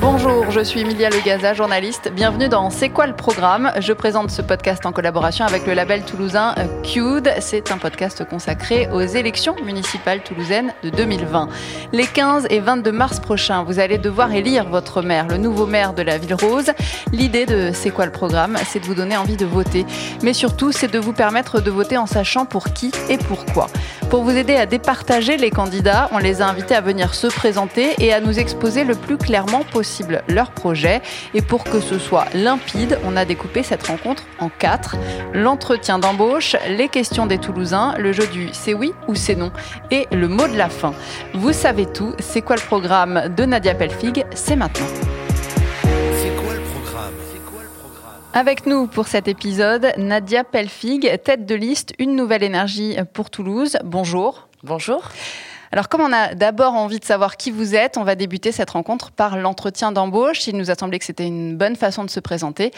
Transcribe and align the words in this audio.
Bonjour, 0.00 0.50
je 0.50 0.60
suis 0.60 0.80
Emilia 0.80 1.10
Legaza, 1.10 1.52
journaliste. 1.52 2.10
Bienvenue 2.14 2.48
dans 2.48 2.70
C'est 2.70 2.88
quoi 2.88 3.06
le 3.06 3.12
programme? 3.12 3.70
Je 3.80 3.92
présente 3.92 4.30
ce 4.30 4.40
podcast 4.40 4.86
en 4.86 4.92
collaboration 4.92 5.44
avec 5.44 5.66
le 5.66 5.74
label 5.74 6.06
toulousain 6.06 6.54
CUD. 6.82 7.30
C'est 7.40 7.70
un 7.70 7.76
podcast 7.76 8.24
consacré 8.24 8.88
aux 8.90 9.02
élections 9.02 9.54
municipales 9.62 10.22
toulousaines 10.22 10.72
de 10.82 10.88
2020. 10.88 11.50
Les 11.92 12.06
15 12.06 12.46
et 12.48 12.60
22 12.60 12.90
mars 12.92 13.20
prochains, 13.20 13.62
vous 13.62 13.78
allez 13.78 13.98
devoir 13.98 14.32
élire 14.32 14.66
votre 14.70 15.02
maire, 15.02 15.28
le 15.28 15.36
nouveau 15.36 15.66
maire 15.66 15.92
de 15.92 16.00
la 16.00 16.16
ville 16.16 16.34
rose. 16.34 16.70
L'idée 17.12 17.44
de 17.44 17.70
C'est 17.74 17.90
quoi 17.90 18.06
le 18.06 18.12
programme? 18.12 18.56
C'est 18.64 18.80
de 18.80 18.86
vous 18.86 18.94
donner 18.94 19.18
envie 19.18 19.36
de 19.36 19.44
voter. 19.44 19.84
Mais 20.22 20.32
surtout, 20.32 20.72
c'est 20.72 20.90
de 20.90 20.98
vous 20.98 21.12
permettre 21.12 21.60
de 21.60 21.70
voter 21.70 21.98
en 21.98 22.06
sachant 22.06 22.46
pour 22.46 22.72
qui 22.72 22.90
et 23.10 23.18
pourquoi. 23.18 23.66
Pour 24.08 24.22
vous 24.22 24.34
aider 24.34 24.56
à 24.56 24.64
départager 24.64 25.36
les 25.36 25.50
candidats, 25.50 26.08
on 26.12 26.18
les 26.18 26.40
a 26.40 26.48
invités 26.48 26.74
à 26.74 26.80
venir 26.80 27.14
se 27.14 27.26
présenter 27.26 27.94
et 27.98 28.14
à 28.14 28.20
nous 28.20 28.38
exposer 28.38 28.84
le 28.84 28.94
plus 28.94 29.18
clairement 29.18 29.62
possible 29.62 29.89
leur 30.28 30.50
projet. 30.52 31.00
Et 31.34 31.42
pour 31.42 31.64
que 31.64 31.80
ce 31.80 31.98
soit 31.98 32.26
limpide, 32.34 32.98
on 33.04 33.16
a 33.16 33.24
découpé 33.24 33.62
cette 33.62 33.86
rencontre 33.86 34.24
en 34.38 34.48
quatre. 34.48 34.96
L'entretien 35.32 35.98
d'embauche, 35.98 36.56
les 36.68 36.88
questions 36.88 37.26
des 37.26 37.38
Toulousains, 37.38 37.94
le 37.98 38.12
jeu 38.12 38.26
du 38.26 38.48
c'est 38.52 38.74
oui 38.74 38.92
ou 39.08 39.14
c'est 39.14 39.36
non 39.36 39.52
et 39.90 40.06
le 40.12 40.28
mot 40.28 40.48
de 40.48 40.56
la 40.56 40.68
fin. 40.68 40.92
Vous 41.34 41.52
savez 41.52 41.86
tout, 41.86 42.14
c'est 42.18 42.42
quoi 42.42 42.56
le 42.56 42.62
programme 42.62 43.34
de 43.36 43.44
Nadia 43.44 43.74
Pelfig? 43.74 44.24
C'est 44.34 44.56
maintenant. 44.56 44.86
C'est 45.82 46.34
quoi 46.36 46.54
le 46.54 46.60
programme? 46.60 47.14
Avec 48.32 48.66
nous 48.66 48.86
pour 48.86 49.08
cet 49.08 49.28
épisode, 49.28 49.92
Nadia 49.96 50.44
Pelfig, 50.44 51.20
tête 51.24 51.46
de 51.46 51.54
liste 51.54 51.94
Une 51.98 52.14
nouvelle 52.16 52.42
énergie 52.42 52.96
pour 53.12 53.30
Toulouse. 53.30 53.76
Bonjour. 53.84 54.48
Bonjour. 54.62 55.02
Alors, 55.72 55.88
comme 55.88 56.00
on 56.00 56.12
a 56.12 56.34
d'abord 56.34 56.74
envie 56.74 56.98
de 56.98 57.04
savoir 57.04 57.36
qui 57.36 57.50
vous 57.50 57.74
êtes, 57.76 57.96
on 57.96 58.02
va 58.02 58.16
débuter 58.16 58.50
cette 58.50 58.70
rencontre 58.70 59.12
par 59.12 59.36
l'entretien 59.36 59.92
d'embauche. 59.92 60.46
Il 60.48 60.56
nous 60.56 60.70
a 60.70 60.74
semblé 60.74 60.98
que 60.98 61.04
c'était 61.04 61.26
une 61.26 61.56
bonne 61.56 61.76
façon 61.76 62.04
de 62.04 62.10
se 62.10 62.18
présenter. 62.18 62.72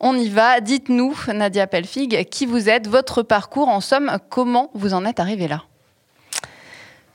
On 0.00 0.16
y 0.16 0.28
va. 0.28 0.60
Dites-nous, 0.60 1.16
Nadia 1.32 1.66
Pelfig, 1.68 2.28
qui 2.30 2.46
vous 2.46 2.68
êtes, 2.68 2.88
votre 2.88 3.22
parcours, 3.22 3.68
en 3.68 3.80
somme, 3.80 4.18
comment 4.28 4.70
vous 4.74 4.92
en 4.92 5.04
êtes 5.04 5.20
arrivé 5.20 5.46
là? 5.46 5.62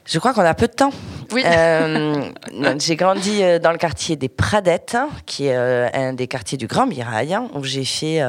Je 0.07 0.19
crois 0.19 0.33
qu'on 0.33 0.41
a 0.41 0.53
peu 0.53 0.67
de 0.67 0.73
temps. 0.73 0.93
Oui. 1.33 1.43
Euh, 1.45 2.31
j'ai 2.79 2.95
grandi 2.95 3.43
euh, 3.43 3.59
dans 3.59 3.73
le 3.73 3.77
quartier 3.77 4.15
des 4.15 4.29
Pradettes, 4.29 4.95
hein, 4.95 5.09
qui 5.25 5.47
est 5.47 5.55
euh, 5.57 5.89
un 5.93 6.13
des 6.13 6.27
quartiers 6.27 6.57
du 6.57 6.65
Grand 6.65 6.87
Mirail, 6.87 7.33
hein, 7.33 7.49
où 7.53 7.65
j'ai 7.65 7.83
fait 7.83 8.21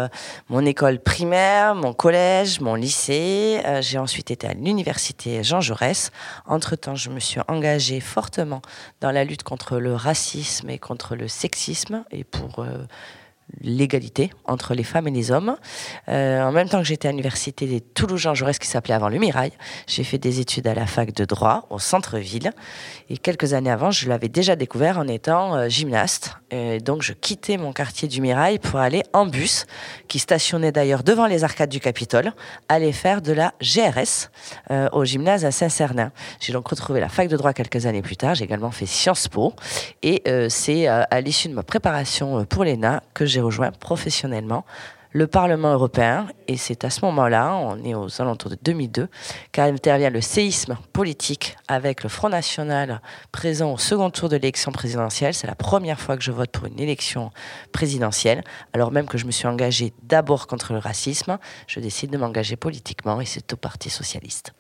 mon 0.48 0.66
école 0.66 0.98
primaire, 0.98 1.76
mon 1.76 1.92
collège, 1.92 2.60
mon 2.60 2.74
lycée. 2.74 3.62
J'ai 3.80 3.98
ensuite 3.98 4.32
été 4.32 4.48
à 4.48 4.54
l'université 4.54 5.44
Jean 5.44 5.60
Jaurès. 5.60 6.10
Entre-temps, 6.46 6.96
je 6.96 7.10
me 7.10 7.20
suis 7.20 7.40
engagée 7.46 8.00
fortement 8.00 8.60
dans 9.00 9.12
la 9.12 9.22
lutte 9.22 9.44
contre 9.44 9.78
le 9.78 9.94
racisme 9.94 10.70
et 10.70 10.78
contre 10.78 11.14
le 11.14 11.28
sexisme 11.28 12.04
et 12.10 12.24
pour 12.24 12.66
l'égalité 13.60 14.30
entre 14.44 14.74
les 14.74 14.84
femmes 14.84 15.08
et 15.08 15.10
les 15.10 15.30
hommes. 15.30 15.56
Euh, 16.08 16.42
en 16.42 16.52
même 16.52 16.68
temps 16.68 16.78
que 16.78 16.86
j'étais 16.86 17.08
à 17.08 17.10
l'université 17.10 17.66
des 17.66 17.80
Toulouse-Jean 17.80 18.34
Jaurès, 18.34 18.58
qui 18.58 18.66
s'appelait 18.66 18.94
avant 18.94 19.08
le 19.08 19.18
Mirail, 19.18 19.52
j'ai 19.86 20.04
fait 20.04 20.18
des 20.18 20.40
études 20.40 20.66
à 20.66 20.74
la 20.74 20.86
fac 20.86 21.12
de 21.12 21.24
droit 21.24 21.66
au 21.70 21.78
centre-ville. 21.78 22.52
Et 23.10 23.16
quelques 23.16 23.54
années 23.54 23.70
avant, 23.70 23.90
je 23.90 24.08
l'avais 24.08 24.28
déjà 24.28 24.56
découvert 24.56 24.98
en 24.98 25.08
étant 25.08 25.56
euh, 25.56 25.68
gymnaste. 25.68 26.36
Et 26.50 26.78
donc, 26.78 27.02
je 27.02 27.12
quittais 27.12 27.56
mon 27.56 27.72
quartier 27.72 28.08
du 28.08 28.20
Mirail 28.20 28.58
pour 28.58 28.78
aller 28.80 29.02
en 29.12 29.26
bus, 29.26 29.66
qui 30.08 30.18
stationnait 30.18 30.72
d'ailleurs 30.72 31.02
devant 31.02 31.26
les 31.26 31.44
arcades 31.44 31.68
du 31.68 31.80
Capitole, 31.80 32.32
aller 32.68 32.92
faire 32.92 33.22
de 33.22 33.32
la 33.32 33.52
GRS 33.60 34.30
euh, 34.70 34.88
au 34.92 35.04
gymnase 35.04 35.44
à 35.44 35.50
Saint-Cernin. 35.50 36.10
J'ai 36.40 36.52
donc 36.52 36.68
retrouvé 36.68 37.00
la 37.00 37.08
fac 37.08 37.28
de 37.28 37.36
droit 37.36 37.52
quelques 37.52 37.86
années 37.86 38.02
plus 38.02 38.16
tard. 38.16 38.34
J'ai 38.34 38.44
également 38.44 38.70
fait 38.70 38.86
Sciences 38.86 39.28
Po. 39.28 39.54
Et 40.02 40.22
euh, 40.26 40.48
c'est 40.48 40.88
euh, 40.88 41.02
à 41.10 41.20
l'issue 41.20 41.48
de 41.48 41.54
ma 41.54 41.62
préparation 41.62 42.40
euh, 42.40 42.44
pour 42.44 42.64
l'ENA 42.64 43.02
que 43.14 43.26
j'ai 43.26 43.37
rejoint 43.40 43.70
professionnellement 43.70 44.64
le 45.12 45.26
Parlement 45.26 45.72
européen. 45.72 46.28
Et 46.46 46.56
c'est 46.56 46.84
à 46.84 46.90
ce 46.90 47.04
moment-là, 47.06 47.54
on 47.54 47.82
est 47.84 47.94
aux 47.94 48.20
alentours 48.20 48.50
de 48.50 48.58
2002, 48.62 49.08
qu'intervient 49.52 50.10
le 50.10 50.20
séisme 50.20 50.76
politique 50.92 51.56
avec 51.66 52.02
le 52.02 52.08
Front 52.08 52.28
National 52.28 53.00
présent 53.32 53.72
au 53.72 53.78
second 53.78 54.10
tour 54.10 54.28
de 54.28 54.36
l'élection 54.36 54.72
présidentielle. 54.72 55.34
C'est 55.34 55.46
la 55.46 55.54
première 55.54 56.00
fois 56.00 56.16
que 56.16 56.22
je 56.22 56.32
vote 56.32 56.50
pour 56.50 56.66
une 56.66 56.78
élection 56.78 57.30
présidentielle, 57.72 58.42
alors 58.72 58.90
même 58.90 59.06
que 59.06 59.18
je 59.18 59.26
me 59.26 59.30
suis 59.30 59.46
engagée 59.46 59.92
d'abord 60.02 60.46
contre 60.46 60.72
le 60.72 60.78
racisme. 60.78 61.38
Je 61.66 61.80
décide 61.80 62.10
de 62.10 62.18
m'engager 62.18 62.56
politiquement 62.56 63.20
et 63.20 63.26
c'est 63.26 63.52
au 63.52 63.56
Parti 63.56 63.90
socialiste. 63.90 64.52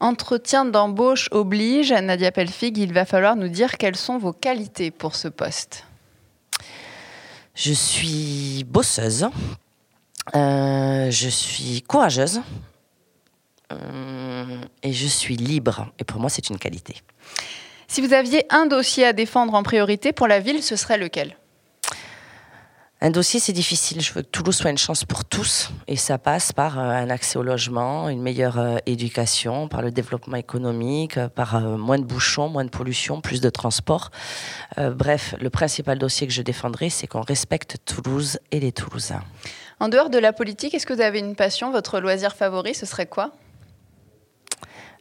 Entretien 0.00 0.64
d'embauche 0.64 1.28
oblige. 1.30 1.92
Nadia 1.92 2.32
Pelfig, 2.32 2.76
il 2.78 2.92
va 2.92 3.04
falloir 3.04 3.36
nous 3.36 3.48
dire 3.48 3.76
quelles 3.78 3.96
sont 3.96 4.18
vos 4.18 4.32
qualités 4.32 4.90
pour 4.90 5.14
ce 5.14 5.28
poste. 5.28 5.84
Je 7.54 7.72
suis 7.72 8.64
bosseuse. 8.64 9.28
Euh, 10.34 11.10
je 11.10 11.28
suis 11.28 11.82
courageuse. 11.82 12.40
Euh, 13.72 14.60
et 14.82 14.92
je 14.92 15.06
suis 15.06 15.36
libre. 15.36 15.92
Et 15.98 16.04
pour 16.04 16.20
moi, 16.20 16.30
c'est 16.30 16.50
une 16.50 16.58
qualité. 16.58 16.96
Si 17.88 18.00
vous 18.00 18.12
aviez 18.12 18.46
un 18.50 18.66
dossier 18.66 19.04
à 19.04 19.12
défendre 19.12 19.54
en 19.54 19.62
priorité 19.62 20.12
pour 20.12 20.26
la 20.26 20.40
ville, 20.40 20.62
ce 20.62 20.76
serait 20.76 20.98
lequel? 20.98 21.36
Un 23.04 23.10
dossier, 23.10 23.40
c'est 23.40 23.52
difficile. 23.52 24.00
Je 24.00 24.12
veux 24.12 24.22
que 24.22 24.28
Toulouse 24.28 24.54
soit 24.54 24.70
une 24.70 24.78
chance 24.78 25.04
pour 25.04 25.24
tous. 25.24 25.70
Et 25.88 25.96
ça 25.96 26.18
passe 26.18 26.52
par 26.52 26.78
euh, 26.78 26.82
un 26.82 27.10
accès 27.10 27.36
au 27.36 27.42
logement, 27.42 28.08
une 28.08 28.22
meilleure 28.22 28.60
euh, 28.60 28.76
éducation, 28.86 29.66
par 29.66 29.82
le 29.82 29.90
développement 29.90 30.36
économique, 30.36 31.18
euh, 31.18 31.26
par 31.26 31.56
euh, 31.56 31.76
moins 31.76 31.98
de 31.98 32.04
bouchons, 32.04 32.48
moins 32.48 32.64
de 32.64 32.70
pollution, 32.70 33.20
plus 33.20 33.40
de 33.40 33.50
transport. 33.50 34.12
Euh, 34.78 34.94
bref, 34.94 35.34
le 35.40 35.50
principal 35.50 35.98
dossier 35.98 36.28
que 36.28 36.32
je 36.32 36.42
défendrai, 36.42 36.90
c'est 36.90 37.08
qu'on 37.08 37.22
respecte 37.22 37.78
Toulouse 37.84 38.38
et 38.52 38.60
les 38.60 38.70
Toulousains. 38.70 39.24
En 39.80 39.88
dehors 39.88 40.08
de 40.08 40.18
la 40.18 40.32
politique, 40.32 40.72
est-ce 40.72 40.86
que 40.86 40.92
vous 40.92 41.00
avez 41.00 41.18
une 41.18 41.34
passion 41.34 41.72
Votre 41.72 41.98
loisir 41.98 42.36
favori, 42.36 42.72
ce 42.72 42.86
serait 42.86 43.06
quoi? 43.06 43.32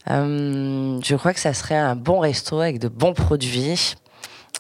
Je 0.07 1.16
crois 1.16 1.35
que 1.35 1.40
ça 1.40 1.53
serait 1.53 1.78
un 1.78 1.95
bon 1.95 2.17
resto 2.17 2.59
avec 2.59 2.79
de 2.79 2.88
bons 2.88 3.13
produits, 3.13 3.94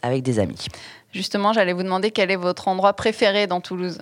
avec 0.03 0.21
des 0.21 0.37
amis. 0.37 0.67
Justement, 1.11 1.53
j'allais 1.53 1.73
vous 1.73 1.83
demander 1.83 2.11
quel 2.11 2.31
est 2.31 2.35
votre 2.35 2.67
endroit 2.67 2.93
préféré 2.93 3.47
dans 3.47 3.61
Toulouse. 3.61 3.99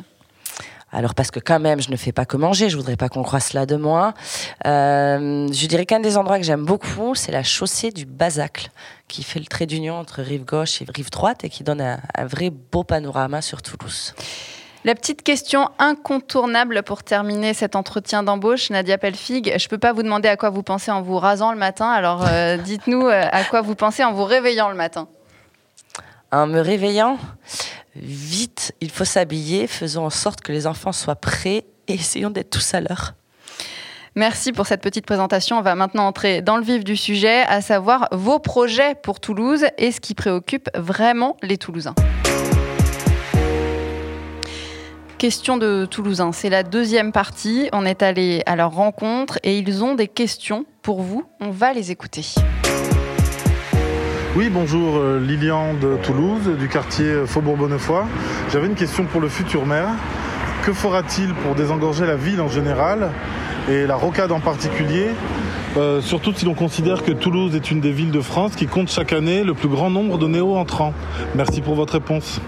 Alors 0.92 1.14
parce 1.14 1.30
que 1.30 1.40
quand 1.40 1.60
même, 1.60 1.82
je 1.82 1.92
ne 1.92 1.96
fais 1.96 2.12
pas 2.12 2.26
que 2.26 2.36
manger, 2.36 2.70
je 2.70 2.76
voudrais 2.76 2.96
pas 2.96 3.10
qu'on 3.10 3.22
croie 3.22 3.40
cela 3.40 3.66
de 3.66 3.76
moi. 3.76 4.14
Euh, 4.66 5.48
je 5.52 5.68
dirais 5.68 5.86
qu'un 5.86 6.00
des 6.00 6.18
endroits 6.18 6.40
que 6.40 6.46
j'aime 6.46 6.66
beaucoup, 6.66 7.14
c'est 7.14 7.32
la 7.32 7.44
chaussée 7.44 7.92
du 7.92 8.06
Basacle, 8.06 8.70
qui 9.08 9.24
fait 9.24 9.40
le 9.40 9.46
trait 9.46 9.68
d'union 9.68 9.96
entre 9.96 10.22
rive 10.22 10.46
gauche 10.46 10.82
et 10.82 10.86
rive 10.94 11.12
droite 11.12 11.44
et 11.44 11.50
qui 11.50 11.64
donne 11.64 11.82
un, 11.82 12.00
un 12.16 12.26
vrai 12.26 12.50
beau 12.50 12.84
panorama 12.84 13.42
sur 13.42 13.62
Toulouse. 13.62 14.16
La 14.86 14.96
petite 14.96 15.24
question 15.24 15.70
incontournable 15.78 16.84
pour 16.84 17.04
terminer 17.04 17.54
cet 17.54 17.76
entretien 17.76 18.24
d'embauche, 18.24 18.70
Nadia 18.70 18.98
Pelfig. 18.98 19.54
Je 19.58 19.66
ne 19.66 19.70
peux 19.70 19.78
pas 19.78 19.92
vous 19.92 20.04
demander 20.04 20.30
à 20.30 20.38
quoi 20.38 20.50
vous 20.50 20.64
pensez 20.64 20.90
en 20.90 21.02
vous 21.02 21.18
rasant 21.18 21.52
le 21.52 21.58
matin, 21.58 21.90
alors 21.90 22.26
euh, 22.26 22.58
dites-nous 22.64 23.06
euh, 23.06 23.24
à 23.30 23.44
quoi 23.44 23.62
vous 23.62 23.76
pensez 23.76 24.04
en 24.04 24.14
vous 24.14 24.24
réveillant 24.24 24.70
le 24.70 24.76
matin. 24.76 25.08
En 26.32 26.46
me 26.46 26.60
réveillant, 26.60 27.18
vite, 27.96 28.74
il 28.82 28.92
faut 28.92 29.06
s'habiller, 29.06 29.66
faisons 29.66 30.06
en 30.06 30.12
sorte 30.12 30.42
que 30.42 30.52
les 30.52 30.68
enfants 30.68 30.92
soient 30.92 31.16
prêts 31.16 31.66
et 31.88 31.94
essayons 31.94 32.30
d'être 32.30 32.52
tous 32.52 32.74
à 32.76 32.82
l'heure. 32.82 33.14
Merci 34.16 34.52
pour 34.52 34.68
cette 34.68 34.82
petite 34.82 35.08
présentation. 35.08 35.58
On 35.58 35.62
va 35.62 35.74
maintenant 35.74 36.06
entrer 36.06 36.44
dans 36.44 36.58
le 36.58 36.64
vif 36.64 36.84
du 36.84 36.96
sujet, 36.96 37.42
à 37.48 37.62
savoir 37.62 38.10
vos 38.12 38.38
projets 38.38 38.94
pour 38.94 39.20
Toulouse 39.20 39.66
et 39.80 39.92
ce 39.92 40.00
qui 40.00 40.14
préoccupe 40.14 40.70
vraiment 40.76 41.36
les 41.42 41.58
Toulousains. 41.58 41.96
Question 45.18 45.58
de 45.58 45.88
Toulousains, 45.90 46.32
c'est 46.32 46.50
la 46.50 46.62
deuxième 46.64 47.12
partie. 47.12 47.70
On 47.74 47.86
est 47.86 48.04
allé 48.04 48.44
à 48.46 48.56
leur 48.56 48.72
rencontre 48.72 49.40
et 49.44 49.58
ils 49.58 49.84
ont 49.84 49.96
des 49.96 50.08
questions 50.08 50.66
pour 50.84 51.02
vous. 51.02 51.26
On 51.40 51.50
va 51.50 51.74
les 51.74 51.92
écouter. 51.92 52.24
Oui, 54.40 54.48
bonjour, 54.50 54.96
euh, 54.96 55.20
Lilian 55.20 55.74
de 55.74 55.98
Toulouse, 56.02 56.50
du 56.58 56.70
quartier 56.70 57.26
Faubourg 57.26 57.58
Bonnefoy. 57.58 58.06
J'avais 58.54 58.68
une 58.68 58.76
question 58.76 59.04
pour 59.04 59.20
le 59.20 59.28
futur 59.28 59.66
maire. 59.66 59.90
Que 60.64 60.72
fera-t-il 60.72 61.34
pour 61.34 61.56
désengorger 61.56 62.06
la 62.06 62.16
ville 62.16 62.40
en 62.40 62.48
général 62.48 63.10
et 63.70 63.86
la 63.86 63.98
rocade 63.98 64.32
en 64.32 64.40
particulier 64.40 65.08
Euh, 65.76 66.00
Surtout 66.00 66.32
si 66.34 66.46
l'on 66.46 66.54
considère 66.54 67.04
que 67.04 67.12
Toulouse 67.12 67.54
est 67.54 67.70
une 67.70 67.82
des 67.82 67.92
villes 67.92 68.12
de 68.12 68.22
France 68.22 68.56
qui 68.56 68.66
compte 68.66 68.90
chaque 68.90 69.12
année 69.12 69.44
le 69.44 69.54
plus 69.54 69.68
grand 69.68 69.90
nombre 69.90 70.18
de 70.18 70.28
néo-entrants? 70.28 70.94
Merci 71.36 71.60
pour 71.60 71.76
votre 71.76 71.92
réponse. 71.92 72.40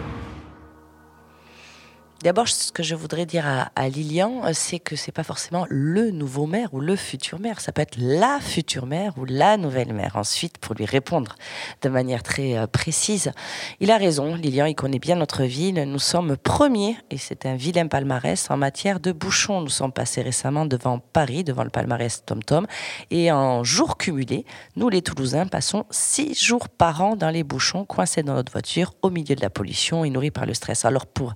D'abord, 2.24 2.48
ce 2.48 2.72
que 2.72 2.84
je 2.84 2.94
voudrais 2.94 3.26
dire 3.26 3.46
à, 3.76 3.90
Lilian, 3.90 4.44
euh, 4.46 4.52
c'est 4.54 4.78
que 4.78 4.96
c'est 4.96 5.12
pas 5.12 5.24
forcément 5.24 5.66
le 5.70 6.12
nouveau 6.12 6.46
maire 6.46 6.72
ou 6.72 6.80
le 6.80 6.96
futur 6.96 7.40
maire. 7.40 7.60
Ça 7.60 7.72
peut 7.72 7.82
être 7.82 7.96
la 7.98 8.40
future 8.40 8.86
maire 8.86 9.14
ou 9.18 9.26
la 9.26 9.58
nouvelle 9.58 9.92
maire. 9.92 10.18
Ensuite, 10.18 10.60
pour 10.60 10.76
lui 10.76 10.86
répondre 10.86 11.34
de 11.82 11.90
manière 11.90 12.22
très 12.22 12.60
euh, 12.60 12.68
précise, 12.68 13.32
il 13.80 13.90
a 13.90 13.98
raison. 13.98 14.36
Lilian, 14.36 14.66
il 14.68 14.76
connaît 14.76 15.00
bien 15.00 15.16
notre 15.16 15.46
ville. 15.46 15.84
Nous 15.88 15.98
sommes 15.98 16.38
premiers, 16.38 16.96
et 17.10 17.18
c'est 17.18 17.48
un 17.48 17.56
vilain 17.56 17.88
palmarès, 17.88 18.52
en 18.52 18.58
matière 18.58 19.00
de 19.00 19.12
bouchons. 19.12 19.62
Nous 19.62 19.70
sommes 19.70 19.92
passés 19.92 20.22
récemment 20.22 20.68
devant 20.68 21.00
Paris, 21.00 21.44
devant 21.44 21.64
le 21.64 21.72
palmarès 21.72 22.24
TomTom. 22.24 22.68
Et 23.10 23.32
en 23.32 23.64
jours 23.64 23.98
cumulés, 23.98 24.46
nous, 24.76 24.90
les 24.90 25.02
Toulousains, 25.02 25.48
passons 25.48 25.86
six 25.90 26.40
jours 26.40 26.70
par 26.70 27.02
an 27.02 27.16
dans 27.16 27.32
les 27.32 27.44
bouchons, 27.44 27.84
coincés 27.84 28.22
dans 28.22 28.36
notre 28.36 28.52
voiture, 28.52 28.94
au 29.02 29.10
milieu 29.10 29.36
de 29.36 29.42
la 29.42 29.50
pollution 29.50 30.06
et 30.06 30.12
nourris 30.12 30.30
par 30.30 30.46
le 30.46 30.54
stress. 30.54 30.86
Alors, 30.86 31.08
pour 31.08 31.34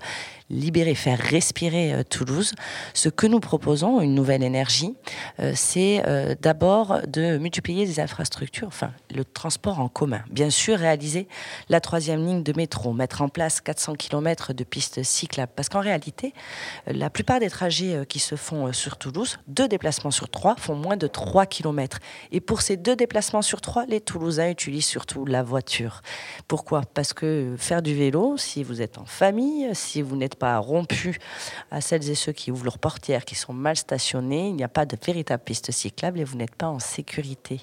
libérer, 0.50 0.96
faire 0.96 1.20
respirer 1.20 1.94
euh, 1.94 2.04
Toulouse. 2.04 2.54
Ce 2.94 3.10
que 3.10 3.26
nous 3.28 3.40
proposons, 3.40 4.02
une 4.02 4.14
nouvelle 4.14 4.44
énergie, 4.44 4.96
euh, 5.40 5.54
c'est 5.56 6.04
euh, 6.06 6.36
d'abord 6.40 7.00
de 7.08 7.38
multiplier 7.38 7.86
les 7.86 8.00
infrastructures, 8.00 8.68
enfin 8.68 8.92
le 9.14 9.26
transport 9.26 9.80
en 9.80 9.88
commun. 9.88 10.22
Bien 10.30 10.50
sûr, 10.50 10.78
réaliser 10.78 11.28
la 11.70 11.82
troisième 11.82 12.26
ligne 12.26 12.44
de 12.44 12.54
métro, 12.56 12.94
mettre 12.94 13.22
en 13.22 13.30
place 13.30 13.60
400 13.62 13.96
km 13.96 14.54
de 14.54 14.64
pistes 14.64 15.04
cyclables. 15.04 15.52
Parce 15.56 15.70
qu'en 15.70 15.82
réalité, 15.82 16.34
la 16.88 17.10
plupart 17.10 17.40
des 17.40 17.50
trajets 17.50 18.06
qui 18.08 18.20
se 18.20 18.36
font 18.36 18.72
sur 18.74 18.98
Toulouse, 18.98 19.40
deux 19.48 19.68
déplacements 19.68 20.12
sur 20.12 20.30
trois, 20.30 20.56
font 20.58 20.76
moins 20.76 20.98
de 20.98 21.08
3 21.08 21.46
km. 21.46 22.00
Et 22.32 22.40
pour 22.40 22.62
ces 22.62 22.78
deux 22.78 22.96
déplacements 22.96 23.42
sur 23.42 23.62
trois, 23.62 23.86
les 23.86 24.02
Toulousains 24.02 24.50
utilisent 24.50 24.86
surtout 24.86 25.26
la 25.26 25.44
voiture. 25.44 26.02
Pourquoi? 26.48 26.82
Parce 26.94 27.14
que 27.14 27.56
faire 27.58 27.82
du 27.82 27.96
vélo, 27.96 28.38
si 28.38 28.64
vous 28.64 28.82
êtes 28.82 28.98
en 28.98 29.06
famille, 29.06 29.70
si 29.74 30.02
vous 30.02 30.16
n'êtes 30.16 30.35
pas 30.36 30.58
rompu 30.60 31.20
à 31.72 31.82
celles 31.82 32.10
et 32.10 32.16
ceux 32.16 32.32
qui 32.32 32.52
ouvrent 32.52 32.66
leurs 32.66 32.80
portières, 32.80 33.26
qui 33.26 33.36
sont 33.36 33.54
mal 33.54 33.76
stationnés. 33.76 34.50
Il 34.50 34.56
n'y 34.56 34.64
a 34.64 34.70
pas 34.70 34.86
de 34.86 34.98
véritable 35.04 35.44
piste 35.44 35.72
cyclable 35.72 36.20
et 36.20 36.24
vous 36.24 36.38
n'êtes 36.38 36.56
pas 36.56 36.68
en 36.68 36.80
sécurité. 36.80 37.62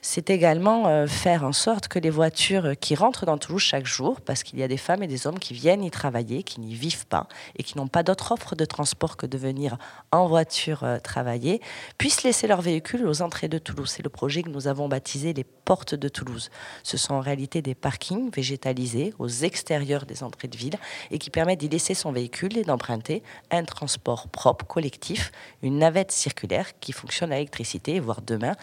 C'est 0.00 0.30
également 0.30 0.88
euh, 0.88 1.06
faire 1.06 1.44
en 1.44 1.52
sorte 1.52 1.88
que 1.88 1.98
les 1.98 2.10
voitures 2.10 2.72
qui 2.78 2.94
rentrent 2.94 3.26
dans 3.26 3.38
Toulouse 3.38 3.62
chaque 3.62 3.86
jour, 3.86 4.20
parce 4.20 4.42
qu'il 4.42 4.58
y 4.58 4.62
a 4.62 4.68
des 4.68 4.76
femmes 4.76 5.02
et 5.02 5.06
des 5.06 5.26
hommes 5.26 5.38
qui 5.38 5.54
viennent 5.54 5.84
y 5.84 5.90
travailler, 5.90 6.42
qui 6.42 6.60
n'y 6.60 6.74
vivent 6.74 7.06
pas 7.06 7.28
et 7.56 7.62
qui 7.62 7.76
n'ont 7.76 7.88
pas 7.88 8.02
d'autre 8.02 8.32
offre 8.32 8.56
de 8.56 8.64
transport 8.64 9.16
que 9.16 9.26
de 9.26 9.38
venir 9.38 9.78
en 10.10 10.26
voiture 10.26 10.84
euh, 10.84 10.98
travailler, 10.98 11.60
puissent 11.98 12.22
laisser 12.22 12.46
leur 12.46 12.60
véhicule 12.60 13.06
aux 13.06 13.22
entrées 13.22 13.48
de 13.48 13.58
Toulouse. 13.58 13.90
C'est 13.94 14.02
le 14.02 14.10
projet 14.10 14.42
que 14.42 14.50
nous 14.50 14.68
avons 14.68 14.88
baptisé 14.88 15.32
les 15.32 15.44
portes 15.44 15.94
de 15.94 16.08
Toulouse. 16.08 16.50
Ce 16.82 16.96
sont 16.96 17.14
en 17.14 17.20
réalité 17.20 17.62
des 17.62 17.74
parkings 17.74 18.30
végétalisés 18.30 19.14
aux 19.18 19.28
extérieurs 19.28 20.06
des 20.06 20.22
entrées 20.22 20.48
de 20.48 20.56
ville 20.56 20.76
et 21.10 21.18
qui 21.18 21.30
permettent 21.30 21.60
d'y 21.60 21.68
laisser 21.68 21.94
son 22.02 22.12
véhicule 22.12 22.58
et 22.58 22.64
d'emprunter 22.64 23.22
un 23.50 23.64
transport 23.64 24.28
propre, 24.28 24.66
collectif, 24.66 25.30
une 25.62 25.78
navette 25.78 26.12
circulaire 26.12 26.78
qui 26.80 26.92
fonctionne 26.92 27.32
à 27.32 27.36
l'électricité, 27.36 28.00
voire 28.00 28.22
demain 28.22 28.54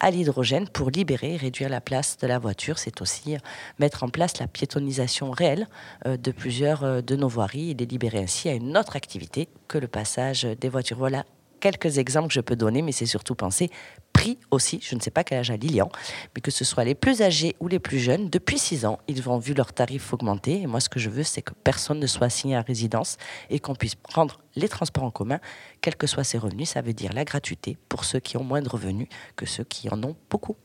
à 0.00 0.10
l'hydrogène 0.10 0.68
pour 0.68 0.90
libérer 0.90 1.34
et 1.34 1.36
réduire 1.36 1.68
la 1.68 1.80
place 1.80 2.18
de 2.18 2.26
la 2.26 2.38
voiture. 2.38 2.78
C'est 2.78 3.00
aussi 3.00 3.36
mettre 3.78 4.04
en 4.04 4.08
place 4.08 4.38
la 4.38 4.46
piétonisation 4.46 5.30
réelle 5.30 5.66
euh, 6.06 6.16
de 6.16 6.30
plusieurs 6.30 6.84
euh, 6.84 7.00
de 7.00 7.16
nos 7.16 7.28
voiries 7.28 7.70
et 7.70 7.74
les 7.74 7.86
libérer 7.86 8.18
ainsi 8.18 8.48
à 8.48 8.52
une 8.52 8.76
autre 8.76 8.96
activité 8.96 9.48
que 9.66 9.78
le 9.78 9.88
passage 9.88 10.44
des 10.44 10.68
voitures. 10.68 10.98
Voilà 10.98 11.24
quelques 11.64 11.96
exemples 11.96 12.28
que 12.28 12.34
je 12.34 12.42
peux 12.42 12.56
donner, 12.56 12.82
mais 12.82 12.92
c'est 12.92 13.06
surtout 13.06 13.34
penser 13.34 13.70
prix 14.12 14.38
aussi. 14.50 14.80
Je 14.82 14.94
ne 14.94 15.00
sais 15.00 15.10
pas 15.10 15.24
quel 15.24 15.38
âge 15.38 15.50
a 15.50 15.56
Lilian, 15.56 15.88
mais 16.34 16.42
que 16.42 16.50
ce 16.50 16.62
soit 16.62 16.84
les 16.84 16.94
plus 16.94 17.22
âgés 17.22 17.56
ou 17.58 17.68
les 17.68 17.78
plus 17.78 17.98
jeunes, 17.98 18.28
depuis 18.28 18.58
6 18.58 18.84
ans, 18.84 18.98
ils 19.08 19.26
ont 19.30 19.38
vu 19.38 19.54
leurs 19.54 19.72
tarifs 19.72 20.12
augmenter. 20.12 20.60
Et 20.60 20.66
moi, 20.66 20.80
ce 20.80 20.90
que 20.90 21.00
je 21.00 21.08
veux, 21.08 21.22
c'est 21.22 21.40
que 21.40 21.54
personne 21.64 22.00
ne 22.00 22.06
soit 22.06 22.26
assigné 22.26 22.54
à 22.54 22.60
résidence 22.60 23.16
et 23.48 23.60
qu'on 23.60 23.74
puisse 23.74 23.94
prendre 23.94 24.40
les 24.56 24.68
transports 24.68 25.04
en 25.04 25.10
commun, 25.10 25.40
quels 25.80 25.96
que 25.96 26.06
soient 26.06 26.22
ses 26.22 26.36
revenus. 26.36 26.68
Ça 26.68 26.82
veut 26.82 26.92
dire 26.92 27.14
la 27.14 27.24
gratuité 27.24 27.78
pour 27.88 28.04
ceux 28.04 28.20
qui 28.20 28.36
ont 28.36 28.44
moins 28.44 28.60
de 28.60 28.68
revenus 28.68 29.08
que 29.34 29.46
ceux 29.46 29.64
qui 29.64 29.88
en 29.88 30.02
ont 30.04 30.16
beaucoup. 30.28 30.56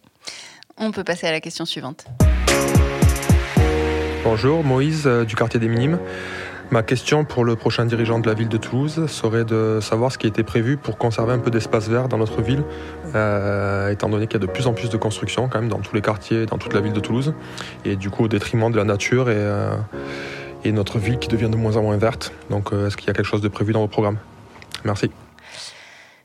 On 0.75 0.91
peut 0.91 1.05
passer 1.05 1.27
à 1.27 1.31
la 1.31 1.39
question 1.39 1.63
suivante. 1.63 2.07
Bonjour, 4.25 4.65
Moïse 4.65 5.07
euh, 5.07 5.23
du 5.23 5.37
quartier 5.37 5.61
des 5.61 5.69
Minimes. 5.69 5.97
Ma 6.71 6.83
question 6.83 7.25
pour 7.25 7.45
le 7.45 7.55
prochain 7.55 7.85
dirigeant 7.85 8.19
de 8.19 8.27
la 8.27 8.35
ville 8.35 8.47
de 8.47 8.57
Toulouse 8.57 9.07
serait 9.07 9.43
de 9.43 9.79
savoir 9.81 10.11
ce 10.11 10.19
qui 10.19 10.27
été 10.27 10.43
prévu 10.43 10.77
pour 10.77 10.99
conserver 10.99 11.33
un 11.33 11.39
peu 11.39 11.49
d'espace 11.49 11.89
vert 11.89 12.07
dans 12.07 12.19
notre 12.19 12.43
ville, 12.43 12.63
euh, 13.15 13.89
étant 13.89 14.07
donné 14.07 14.27
qu'il 14.27 14.39
y 14.39 14.43
a 14.43 14.45
de 14.45 14.51
plus 14.51 14.67
en 14.67 14.73
plus 14.73 14.91
de 14.91 14.97
constructions 14.97 15.49
quand 15.49 15.61
même 15.61 15.69
dans 15.69 15.79
tous 15.79 15.95
les 15.95 16.01
quartiers, 16.03 16.45
dans 16.45 16.59
toute 16.59 16.75
la 16.75 16.81
ville 16.81 16.93
de 16.93 16.99
Toulouse, 16.99 17.33
et 17.85 17.95
du 17.95 18.11
coup 18.11 18.25
au 18.25 18.27
détriment 18.27 18.71
de 18.71 18.77
la 18.77 18.83
nature 18.83 19.31
et, 19.31 19.35
euh, 19.35 19.71
notre 20.65 20.99
ville 20.99 21.17
qui 21.17 21.27
devient 21.27 21.49
de 21.49 21.55
moins 21.55 21.75
en 21.75 21.81
moins 21.81 21.97
verte. 21.97 22.33
Donc 22.51 22.71
euh, 22.71 22.85
est-ce 22.85 22.97
qu'il 22.97 23.07
y 23.07 23.09
a 23.09 23.13
quelque 23.13 23.25
chose 23.25 23.41
de 23.41 23.47
prévu 23.47 23.73
dans 23.73 23.81
vos 23.81 23.87
programmes? 23.87 24.19
Merci. 24.85 25.09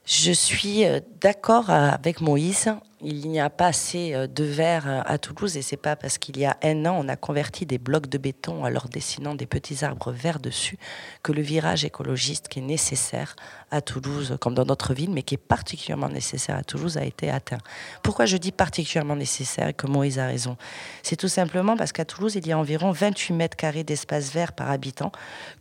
Je 0.04 0.32
suis 0.32 0.84
d'accord 1.22 1.70
avec 1.70 2.20
Moïse. 2.20 2.68
Il 3.06 3.28
n'y 3.28 3.38
a 3.38 3.50
pas 3.50 3.66
assez 3.66 4.14
euh, 4.14 4.26
de 4.26 4.44
verre 4.44 4.88
euh, 4.88 5.02
à 5.04 5.18
Toulouse 5.18 5.58
et 5.58 5.62
c'est 5.62 5.76
pas 5.76 5.94
parce 5.94 6.16
qu'il 6.16 6.38
y 6.38 6.46
a 6.46 6.56
un 6.62 6.86
an 6.86 6.96
on 6.98 7.08
a 7.08 7.16
converti 7.16 7.66
des 7.66 7.76
blocs 7.76 8.08
de 8.08 8.16
béton 8.16 8.64
en 8.64 8.68
leur 8.70 8.88
dessinant 8.88 9.34
des 9.34 9.44
petits 9.44 9.84
arbres 9.84 10.10
verts 10.10 10.40
dessus 10.40 10.78
que 11.22 11.30
le 11.32 11.42
virage 11.42 11.84
écologiste 11.84 12.48
qui 12.48 12.60
est 12.60 12.62
nécessaire 12.62 13.36
à 13.70 13.82
Toulouse 13.82 14.38
comme 14.40 14.54
dans 14.54 14.64
d'autres 14.64 14.94
villes 14.94 15.10
mais 15.10 15.22
qui 15.22 15.34
est 15.34 15.38
particulièrement 15.38 16.08
nécessaire 16.08 16.56
à 16.56 16.64
Toulouse 16.64 16.96
a 16.96 17.04
été 17.04 17.30
atteint. 17.30 17.58
Pourquoi 18.02 18.24
je 18.24 18.38
dis 18.38 18.52
particulièrement 18.52 19.16
nécessaire 19.16 19.68
et 19.68 19.74
que 19.74 19.86
Moïse 19.86 20.18
a 20.18 20.26
raison? 20.26 20.56
C'est 21.02 21.16
tout 21.16 21.28
simplement 21.28 21.76
parce 21.76 21.92
qu'à 21.92 22.06
Toulouse 22.06 22.36
il 22.36 22.46
y 22.46 22.52
a 22.52 22.58
environ 22.58 22.90
28 22.90 23.34
mètres 23.34 23.56
carrés 23.58 23.84
d'espace 23.84 24.32
vert 24.32 24.54
par 24.54 24.70
habitant 24.70 25.12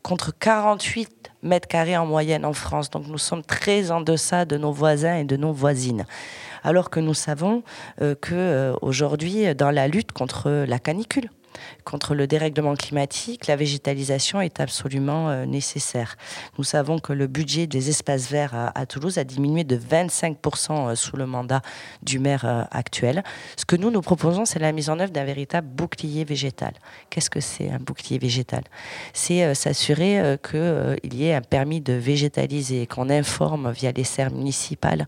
contre 0.02 0.34
48 0.34 1.34
mètres 1.42 1.68
carrés 1.68 1.98
en 1.98 2.06
moyenne 2.06 2.46
en 2.46 2.54
France. 2.54 2.90
Donc 2.90 3.08
nous 3.08 3.18
sommes 3.18 3.44
très 3.44 3.92
en 3.92 4.00
deçà 4.00 4.46
de 4.46 4.58
nos 4.58 4.72
voisins 4.72 5.18
et 5.18 5.26
de 5.26 5.36
nos 5.36 5.52
voisines. 5.52 6.06
Alors 6.64 6.90
que 6.90 7.00
nous 7.00 7.14
savons 7.14 7.64
euh, 8.02 8.16
que 8.16 8.34
euh, 8.34 8.74
aujourd'hui, 8.82 9.54
dans 9.56 9.72
la 9.72 9.88
lutte 9.88 10.12
contre 10.12 10.66
la 10.68 10.80
canicule, 10.80 11.30
contre 11.84 12.16
le 12.16 12.28
dérèglement 12.28 12.76
climatique, 12.76 13.48
la 13.48 13.56
végétalisation 13.56 14.42
est 14.42 14.60
absolument 14.60 15.30
euh, 15.30 15.46
nécessaire. 15.46 16.16
Nous 16.58 16.64
savons 16.64 17.00
que 17.00 17.14
le 17.14 17.28
budget 17.28 17.68
des 17.68 17.90
espaces 17.90 18.30
verts 18.30 18.72
à, 18.76 18.86
Toulouse 18.86 19.18
a 19.18 19.24
diminué 19.24 19.64
de 19.64 19.78
25% 19.78 20.90
euh, 20.90 20.96
sous 20.96 21.18
le 21.18 21.26
mandat 21.26 21.62
du 22.02 22.20
maire 22.20 22.68
actuel. 22.72 23.24
Ce 23.58 23.66
que 23.66 23.76
nous 23.76 23.92
nous 23.92 24.02
proposons, 24.02 24.46
c'est 24.46 24.60
la 24.60 24.72
mise 24.72 24.90
en 24.90 25.00
œuvre 25.00 25.12
d'un 25.12 25.24
véritable 25.24 25.68
bouclier 25.68 26.24
végétal. 26.24 26.74
Qu'est-ce 27.10 27.30
que 27.30 27.40
c'est 27.40 27.70
un 27.70 27.80
bouclier 27.80 28.18
végétal? 28.18 28.64
C'est 29.14 29.54
s'assurer 29.56 30.38
qu'il 30.50 31.14
y 31.14 31.28
ait 31.28 31.34
un 31.34 31.42
permis 31.42 31.82
de 31.82 31.94
végétaliser, 31.94 32.88
qu'on 32.88 33.10
informe 33.10 33.72
via 33.72 33.92
les 33.92 34.04
serres 34.04 34.32
municipales 34.32 35.06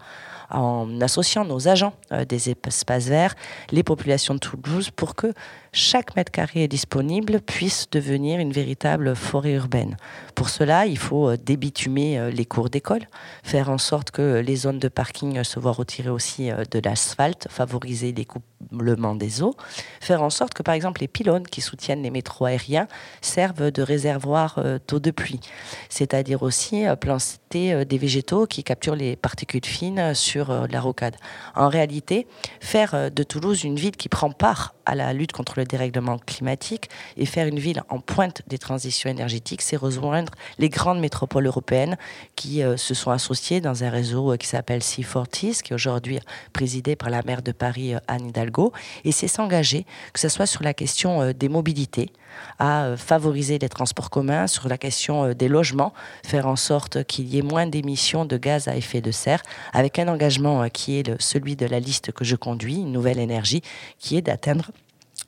en 0.50 1.02
associant 1.02 1.46
nos 1.46 1.68
agents 1.68 1.94
euh, 2.12 2.26
des 2.26 2.50
espaces 2.50 3.08
verts, 3.08 3.36
les 3.72 3.84
populations 3.84 4.34
de 4.34 4.40
Toulouse, 4.40 4.90
pour 4.92 5.16
que 5.16 5.34
chaque 5.76 6.16
mètre 6.16 6.32
carré 6.32 6.70
disponible 6.70 7.42
puisse 7.42 7.90
devenir 7.92 8.40
une 8.40 8.54
véritable 8.54 9.14
forêt 9.14 9.52
urbaine. 9.52 9.98
Pour 10.34 10.48
cela, 10.48 10.86
il 10.86 10.98
faut 10.98 11.30
euh, 11.30 11.38
débitumer 11.38 12.18
euh, 12.18 12.32
les 12.32 12.46
cours 12.46 12.70
d'école, 12.70 13.02
faire 13.44 13.70
en 13.70 13.78
sorte 13.78 14.12
que 14.12 14.40
les 14.40 14.56
zones 14.56 14.80
de 14.80 14.88
parking 14.88 15.44
se 15.44 15.60
voient 15.60 15.74
retirer 15.74 16.10
aussi 16.10 16.50
euh, 16.50 16.64
de 16.72 16.80
l'asphalte, 16.80 17.48
favoriser 17.50 18.14
l'écoulement 18.14 19.16
des 19.16 19.44
eaux, 19.44 19.54
faire 20.00 20.24
en 20.24 20.30
sorte 20.30 20.54
que 20.54 20.64
par 20.64 20.76
exemple 20.76 21.02
les 21.02 21.10
pylônes 21.10 21.46
qui 21.46 21.60
soutiennent 21.60 22.04
les 22.04 22.12
métros 22.12 22.46
aériens 22.46 22.88
servent 23.22 23.70
de 23.70 23.82
réservoirs 23.82 24.56
euh, 24.60 24.80
d'eau 24.88 25.00
de 25.00 25.12
pluie, 25.12 25.42
c'est-à-dire 25.90 26.42
aussi 26.42 26.86
euh, 26.88 26.96
planter 26.96 27.74
euh, 27.74 27.86
des 27.86 27.98
végétaux 27.98 28.46
qui 28.48 28.64
capturent 28.64 28.96
les 28.96 29.16
particules 29.16 29.66
fines 29.66 30.14
sur 30.14 30.52
euh, 30.52 30.68
la 30.70 30.82
rocade. 30.82 31.16
En 31.56 31.70
réalité, 31.70 32.28
faire 32.60 32.94
euh, 32.94 33.10
de 33.10 33.24
Toulouse 33.24 33.64
une 33.64 33.76
ville 33.78 33.96
qui 33.96 34.10
prend 34.10 34.32
part 34.32 34.76
à 34.86 34.96
la 34.96 35.14
lutte 35.14 35.32
contre 35.32 35.54
le 35.58 35.65
dérèglement 35.66 36.18
climatique 36.18 36.90
et 37.18 37.26
faire 37.26 37.48
une 37.48 37.60
ville 37.60 37.84
en 37.90 38.00
pointe 38.00 38.42
des 38.48 38.58
transitions 38.58 39.10
énergétiques, 39.10 39.62
c'est 39.62 39.76
rejoindre 39.76 40.32
les 40.60 40.70
grandes 40.70 41.00
métropoles 41.00 41.46
européennes 41.48 41.98
qui 42.36 42.64
euh, 42.64 42.78
se 42.78 42.94
sont 42.94 43.12
associées 43.12 43.62
dans 43.62 43.84
un 43.84 43.90
réseau 43.90 44.34
euh, 44.34 44.38
qui 44.38 44.48
s'appelle 44.48 44.80
C40, 44.82 45.62
qui 45.62 45.72
est 45.72 45.76
aujourd'hui 45.76 46.20
présidé 46.54 46.96
par 46.96 47.10
la 47.10 47.22
maire 47.24 47.42
de 47.42 47.52
Paris, 47.52 47.94
euh, 47.96 48.00
Anne 48.08 48.28
Hidalgo, 48.30 48.72
et 49.04 49.12
c'est 49.12 49.28
s'engager, 49.28 49.86
que 50.14 50.20
ce 50.20 50.30
soit 50.30 50.46
sur 50.46 50.64
la 50.64 50.74
question 50.74 51.32
des 51.34 51.50
mobilités, 51.50 52.10
à 52.60 52.96
favoriser 52.98 53.60
les 53.60 53.70
transports 53.70 54.10
communs, 54.10 54.48
sur 54.48 54.68
la 54.68 54.78
question 54.78 55.34
des 55.34 55.48
logements, 55.48 55.94
faire 56.26 56.48
en 56.48 56.56
sorte 56.58 57.04
qu'il 57.06 57.28
y 57.28 57.38
ait 57.38 57.42
moins 57.42 57.66
d'émissions 57.66 58.26
de 58.26 58.38
gaz 58.38 58.68
à 58.68 58.76
effet 58.76 59.02
de 59.02 59.12
serre, 59.12 59.42
avec 59.74 60.00
un 60.00 60.08
engagement 60.08 60.68
qui 60.70 61.00
est 61.00 61.08
le- 61.08 61.16
celui 61.20 61.56
de 61.56 61.66
la 61.66 61.80
liste 61.80 62.12
que 62.12 62.26
je 62.26 62.36
conduis, 62.36 62.76
une 62.76 62.92
nouvelle 62.92 63.20
énergie, 63.20 63.62
qui 64.00 64.18
est 64.18 64.22
d'atteindre 64.22 64.72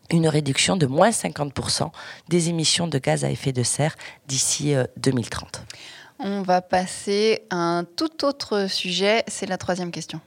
une 0.09 0.27
réduction 0.27 0.77
de 0.77 0.85
moins 0.85 1.09
50% 1.09 1.91
des 2.29 2.49
émissions 2.49 2.87
de 2.87 2.97
gaz 2.97 3.23
à 3.23 3.29
effet 3.29 3.51
de 3.51 3.63
serre 3.63 3.95
d'ici 4.27 4.73
euh, 4.75 4.85
2030. 4.97 5.61
On 6.19 6.41
va 6.41 6.61
passer 6.61 7.43
à 7.49 7.57
un 7.57 7.83
tout 7.83 8.25
autre 8.25 8.67
sujet. 8.69 9.23
C'est 9.27 9.45
la 9.45 9.57
troisième 9.57 9.91
question. 9.91 10.19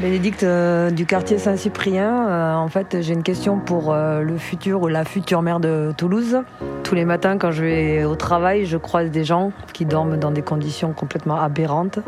Bénédicte 0.00 0.44
euh, 0.44 0.90
du 0.90 1.04
quartier 1.04 1.36
Saint-Cyprien. 1.36 2.26
Euh, 2.26 2.54
en 2.54 2.68
fait, 2.68 3.02
j'ai 3.02 3.12
une 3.12 3.22
question 3.22 3.58
pour 3.58 3.92
euh, 3.92 4.22
le 4.22 4.38
futur 4.38 4.80
ou 4.80 4.88
la 4.88 5.04
future 5.04 5.42
maire 5.42 5.60
de 5.60 5.92
Toulouse. 5.94 6.38
Tous 6.84 6.94
les 6.94 7.04
matins, 7.04 7.36
quand 7.36 7.50
je 7.50 7.62
vais 7.62 8.04
au 8.04 8.16
travail, 8.16 8.64
je 8.64 8.78
croise 8.78 9.10
des 9.10 9.24
gens 9.24 9.52
qui 9.74 9.84
dorment 9.84 10.16
dans 10.16 10.30
des 10.30 10.40
conditions 10.40 10.94
complètement 10.94 11.38
aberrantes. 11.38 11.98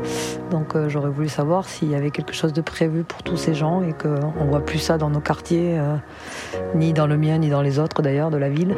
Donc, 0.51 0.75
j'aurais 0.89 1.11
voulu 1.11 1.29
savoir 1.29 1.69
s'il 1.69 1.91
y 1.91 1.95
avait 1.95 2.11
quelque 2.11 2.33
chose 2.33 2.55
de 2.55 2.63
prévu 2.63 3.05
pour 3.05 3.23
tous 3.23 3.37
ces 3.37 3.53
gens 3.53 3.83
et 3.83 3.93
qu'on 3.93 4.45
ne 4.45 4.51
voit 4.51 4.65
plus 4.65 4.79
ça 4.79 4.97
dans 4.97 5.11
nos 5.11 5.21
quartiers, 5.21 5.79
ni 6.75 6.95
dans 6.95 7.07
le 7.07 7.19
mien, 7.19 7.39
ni 7.39 7.51
dans 7.51 7.63
les 7.63 7.79
autres 7.79 8.01
d'ailleurs 8.01 8.31
de 8.31 8.39
la 8.39 8.49
ville, 8.49 8.75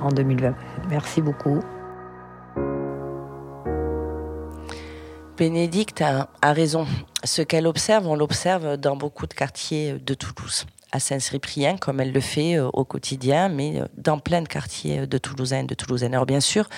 en 0.00 0.08
2020. 0.08 0.54
Merci 0.90 1.22
beaucoup. 1.22 1.60
Bénédicte 5.40 6.02
a, 6.02 6.28
raison. 6.42 6.86
Ce 7.24 7.40
qu'elle 7.40 7.66
observe, 7.66 8.06
on 8.06 8.14
l'observe 8.14 8.76
dans 8.76 8.94
beaucoup 8.94 9.26
de 9.26 9.32
quartiers 9.32 9.94
de 9.94 10.12
Toulouse 10.12 10.66
à 10.92 11.00
Saint-Cyprien, 11.00 11.76
comme 11.76 12.00
elle 12.00 12.12
le 12.12 12.20
fait 12.20 12.56
euh, 12.56 12.68
au 12.72 12.84
quotidien, 12.84 13.48
mais 13.48 13.80
euh, 13.80 13.84
dans 13.96 14.18
plein 14.18 14.42
de 14.42 14.48
quartiers 14.48 15.06
de 15.06 15.18
Toulousains 15.18 15.60
et 15.60 15.66
de 15.66 15.74
Toulousaines. 15.74 16.14
Alors 16.14 16.26
bien 16.26 16.40
sûr, 16.40 16.68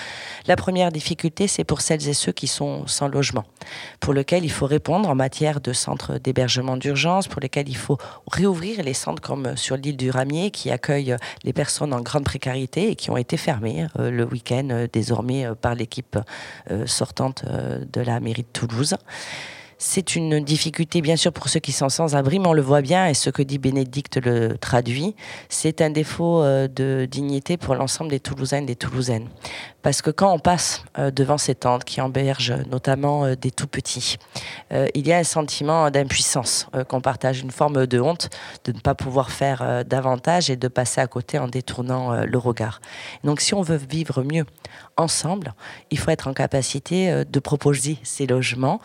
la 0.47 0.55
première 0.55 0.91
difficulté, 0.91 1.47
c'est 1.47 1.63
pour 1.63 1.81
celles 1.81 2.07
et 2.07 2.13
ceux 2.13 2.31
qui 2.31 2.47
sont 2.47 2.85
sans 2.87 3.07
logement, 3.07 3.43
pour 3.99 4.13
lesquels 4.13 4.43
il 4.43 4.51
faut 4.51 4.65
répondre 4.65 5.09
en 5.09 5.15
matière 5.15 5.61
de 5.61 5.73
centres 5.73 6.17
d'hébergement 6.17 6.77
d'urgence, 6.77 7.27
pour 7.27 7.41
lesquels 7.41 7.69
il 7.69 7.77
faut 7.77 7.97
réouvrir 8.31 8.83
les 8.83 8.93
centres 8.93 9.21
comme 9.21 9.57
sur 9.57 9.77
l'île 9.77 9.97
du 9.97 10.09
Ramier, 10.09 10.51
qui 10.51 10.69
accueillent 10.69 11.15
les 11.43 11.53
personnes 11.53 11.93
en 11.93 12.01
grande 12.01 12.23
précarité 12.23 12.91
et 12.91 12.95
qui 12.95 13.09
ont 13.09 13.17
été 13.17 13.37
fermés 13.37 13.87
euh, 13.99 14.11
le 14.11 14.25
week-end 14.25 14.87
désormais 14.91 15.47
par 15.61 15.75
l'équipe 15.75 16.17
sortante 16.85 17.45
de 17.45 18.01
la 18.01 18.19
mairie 18.19 18.43
de 18.43 18.47
Toulouse. 18.47 18.95
C'est 19.77 20.15
une 20.15 20.43
difficulté, 20.43 21.01
bien 21.01 21.15
sûr, 21.15 21.31
pour 21.31 21.49
ceux 21.49 21.59
qui 21.59 21.71
sont 21.71 21.89
sans 21.89 22.15
abri, 22.15 22.39
mais 22.39 22.47
on 22.47 22.53
le 22.53 22.61
voit 22.61 22.81
bien, 22.81 23.07
et 23.07 23.13
ce 23.13 23.29
que 23.29 23.41
dit 23.41 23.57
Bénédicte 23.57 24.17
le 24.17 24.57
traduit, 24.57 25.15
c'est 25.49 25.81
un 25.81 25.89
défaut 25.89 26.41
euh, 26.41 26.67
de 26.67 27.07
dignité 27.09 27.57
pour 27.57 27.75
l'ensemble 27.75 28.09
des 28.09 28.19
Toulousains 28.19 28.63
et 28.63 28.65
des 28.65 28.75
Toulousaines. 28.75 29.27
Parce 29.81 30.01
que 30.01 30.11
quand 30.11 30.31
on 30.31 30.39
passe 30.39 30.83
euh, 30.97 31.11
devant 31.11 31.37
ces 31.37 31.55
tentes 31.55 31.83
qui 31.83 32.01
embergent 32.01 32.55
notamment 32.71 33.25
euh, 33.25 33.35
des 33.35 33.51
tout 33.51 33.67
petits, 33.67 34.17
il 34.95 35.07
y 35.07 35.13
a 35.13 35.17
un 35.17 35.23
sentiment 35.23 35.91
d'impuissance 35.91 36.67
qu'on 36.87 36.99
partage, 36.99 37.41
une 37.41 37.51
forme 37.51 37.85
de 37.85 37.99
honte 37.99 38.29
de 38.65 38.71
ne 38.71 38.79
pas 38.79 38.95
pouvoir 38.95 39.29
faire 39.29 39.85
davantage 39.85 40.49
et 40.49 40.55
de 40.55 40.67
passer 40.67 40.99
à 40.99 41.05
côté 41.05 41.37
en 41.37 41.47
détournant 41.47 42.23
le 42.23 42.37
regard. 42.39 42.81
Donc 43.23 43.39
si 43.39 43.53
on 43.53 43.61
veut 43.61 43.77
vivre 43.77 44.23
mieux 44.23 44.45
ensemble, 44.97 45.53
il 45.91 45.97
faut 45.97 46.11
être 46.11 46.27
en 46.27 46.33
capacité 46.33 47.23
de 47.25 47.39
proposer 47.39 47.97
ces 48.03 48.27
logements. 48.27 48.79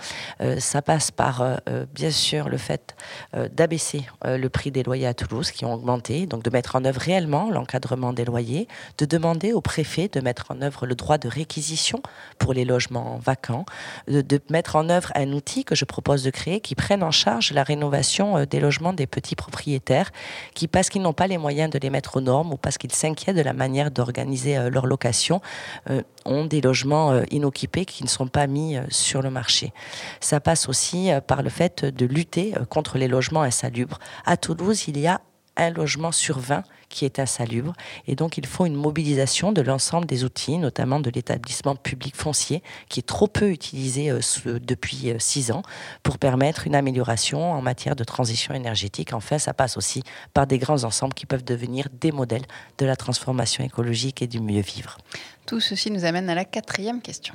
ça 0.59 0.83
passe 0.83 1.11
par, 1.11 1.43
euh, 1.43 1.57
euh, 1.69 1.87
bien 1.93 2.11
sûr, 2.11 2.49
le 2.49 2.57
fait 2.57 2.97
euh, 3.35 3.49
d'abaisser 3.53 4.05
le 4.25 4.49
prix 4.49 4.71
des 4.71 4.83
loyers 4.83 5.07
à 5.07 5.15
Toulouse, 5.15 5.51
qui 5.51 5.65
ont 5.65 5.75
augmenté, 5.75 6.27
donc 6.27 6.43
de 6.43 6.51
mettre 6.51 6.77
en 6.77 6.85
œuvre 6.85 7.01
réellement 7.01 7.51
l'encadrement 7.51 8.13
des 8.13 8.25
loyers, 8.25 8.69
de 8.99 9.05
demander 9.05 9.53
au 9.53 9.61
préfet 9.61 10.09
de 10.09 10.21
mettre 10.21 10.47
en 10.51 10.63
œuvre 10.63 10.87
le 10.87 10.95
droit 10.95 11.19
de 11.19 11.29
réquisition 11.29 12.01
pour 12.39 12.53
les 12.53 12.65
logements 12.65 13.19
vacants, 13.23 13.65
de, 14.07 14.41
mettre 14.51 14.77
en 14.77 14.89
œuvre 14.89 15.13
un 15.15 15.33
outil 15.33 15.65
que 15.65 15.75
je 15.75 15.85
propose 15.85 16.23
de 16.23 16.31
créer 16.31 16.61
qui 16.61 16.75
prenne 16.75 17.03
en 17.03 17.11
charge 17.11 17.53
la 17.53 17.63
rénovation 17.63 18.45
des 18.45 18.61
logements 18.61 18.93
des 18.93 19.07
petits 19.07 19.37
propriétaires 19.37 20.11
qui, 20.55 20.69
parce 20.69 20.89
qu'ils 20.89 21.03
n'ont 21.03 21.13
pas 21.13 21.27
les 21.27 21.39
moyens 21.39 21.71
de 21.71 21.79
les 21.79 21.91
mettre 21.91 22.17
aux 22.17 22.21
normes 22.21 22.53
ou 22.53 22.57
parce 22.57 22.79
qu'ils 22.79 22.93
s'inquiètent 22.93 23.37
de 23.37 23.43
la 23.43 23.53
manière 23.53 23.91
d'organiser 23.91 24.71
leur 24.71 24.87
location, 24.87 25.41
ont 26.25 26.45
des 26.45 26.61
logements 26.61 27.23
inoccupés 27.31 27.85
qui 27.85 28.03
ne 28.03 28.09
sont 28.09 28.29
pas 28.29 28.47
mis 28.47 28.77
sur 28.91 29.23
le 29.23 29.31
marché. 29.31 29.73
Ça 30.21 30.41
passe 30.41 30.69
aussi 30.69 31.11
euh, 31.11 31.21
par 31.21 31.43
le 31.43 31.51
fait 31.51 31.85
de 31.85 32.07
lutter 32.07 32.55
euh, 32.57 32.65
contre 32.65 32.99
les 32.99 33.09
logements 33.09 33.43
insalubres. 33.43 33.99
À 34.25 34.37
Toulouse, 34.37 34.85
il 34.89 34.99
y 34.99 35.07
a 35.07 35.21
un 35.59 35.71
logement 35.71 36.13
sur 36.13 36.39
20 36.39 36.63
qui 36.89 37.05
est 37.05 37.19
insalubre. 37.19 37.75
Et 38.07 38.15
donc, 38.15 38.39
il 38.39 38.47
faut 38.47 38.65
une 38.65 38.75
mobilisation 38.75 39.53
de 39.53 39.61
l'ensemble 39.61 40.07
des 40.07 40.25
outils, 40.25 40.57
notamment 40.57 41.01
de 41.01 41.11
l'établissement 41.11 41.77
public 41.77 42.17
foncier, 42.17 42.63
qui 42.89 43.01
est 43.01 43.07
trop 43.07 43.27
peu 43.27 43.51
utilisé 43.51 44.11
euh, 44.11 44.21
depuis 44.59 45.13
six 45.19 45.51
ans, 45.51 45.63
pour 46.03 46.19
permettre 46.19 46.67
une 46.67 46.75
amélioration 46.75 47.53
en 47.53 47.61
matière 47.61 47.97
de 47.97 48.05
transition 48.05 48.55
énergétique. 48.55 49.13
Enfin, 49.13 49.39
ça 49.39 49.53
passe 49.53 49.77
aussi 49.77 50.03
par 50.33 50.47
des 50.47 50.59
grands 50.59 50.85
ensembles 50.85 51.15
qui 51.15 51.27
peuvent 51.27 51.45
devenir 51.45 51.89
des 52.01 52.13
modèles 52.13 52.47
de 52.79 52.87
la 52.87 52.97
transformation 52.97 53.65
écologique 53.65 54.23
et 54.23 54.27
du 54.27 54.41
mieux 54.41 54.63
vivre. 54.63 54.97
Tout 55.47 55.61
ceci 55.61 55.91
nous 55.91 56.05
amène 56.05 56.31
à 56.31 56.35
la 56.35 56.45
quatrième 56.45 57.01
question. 57.03 57.35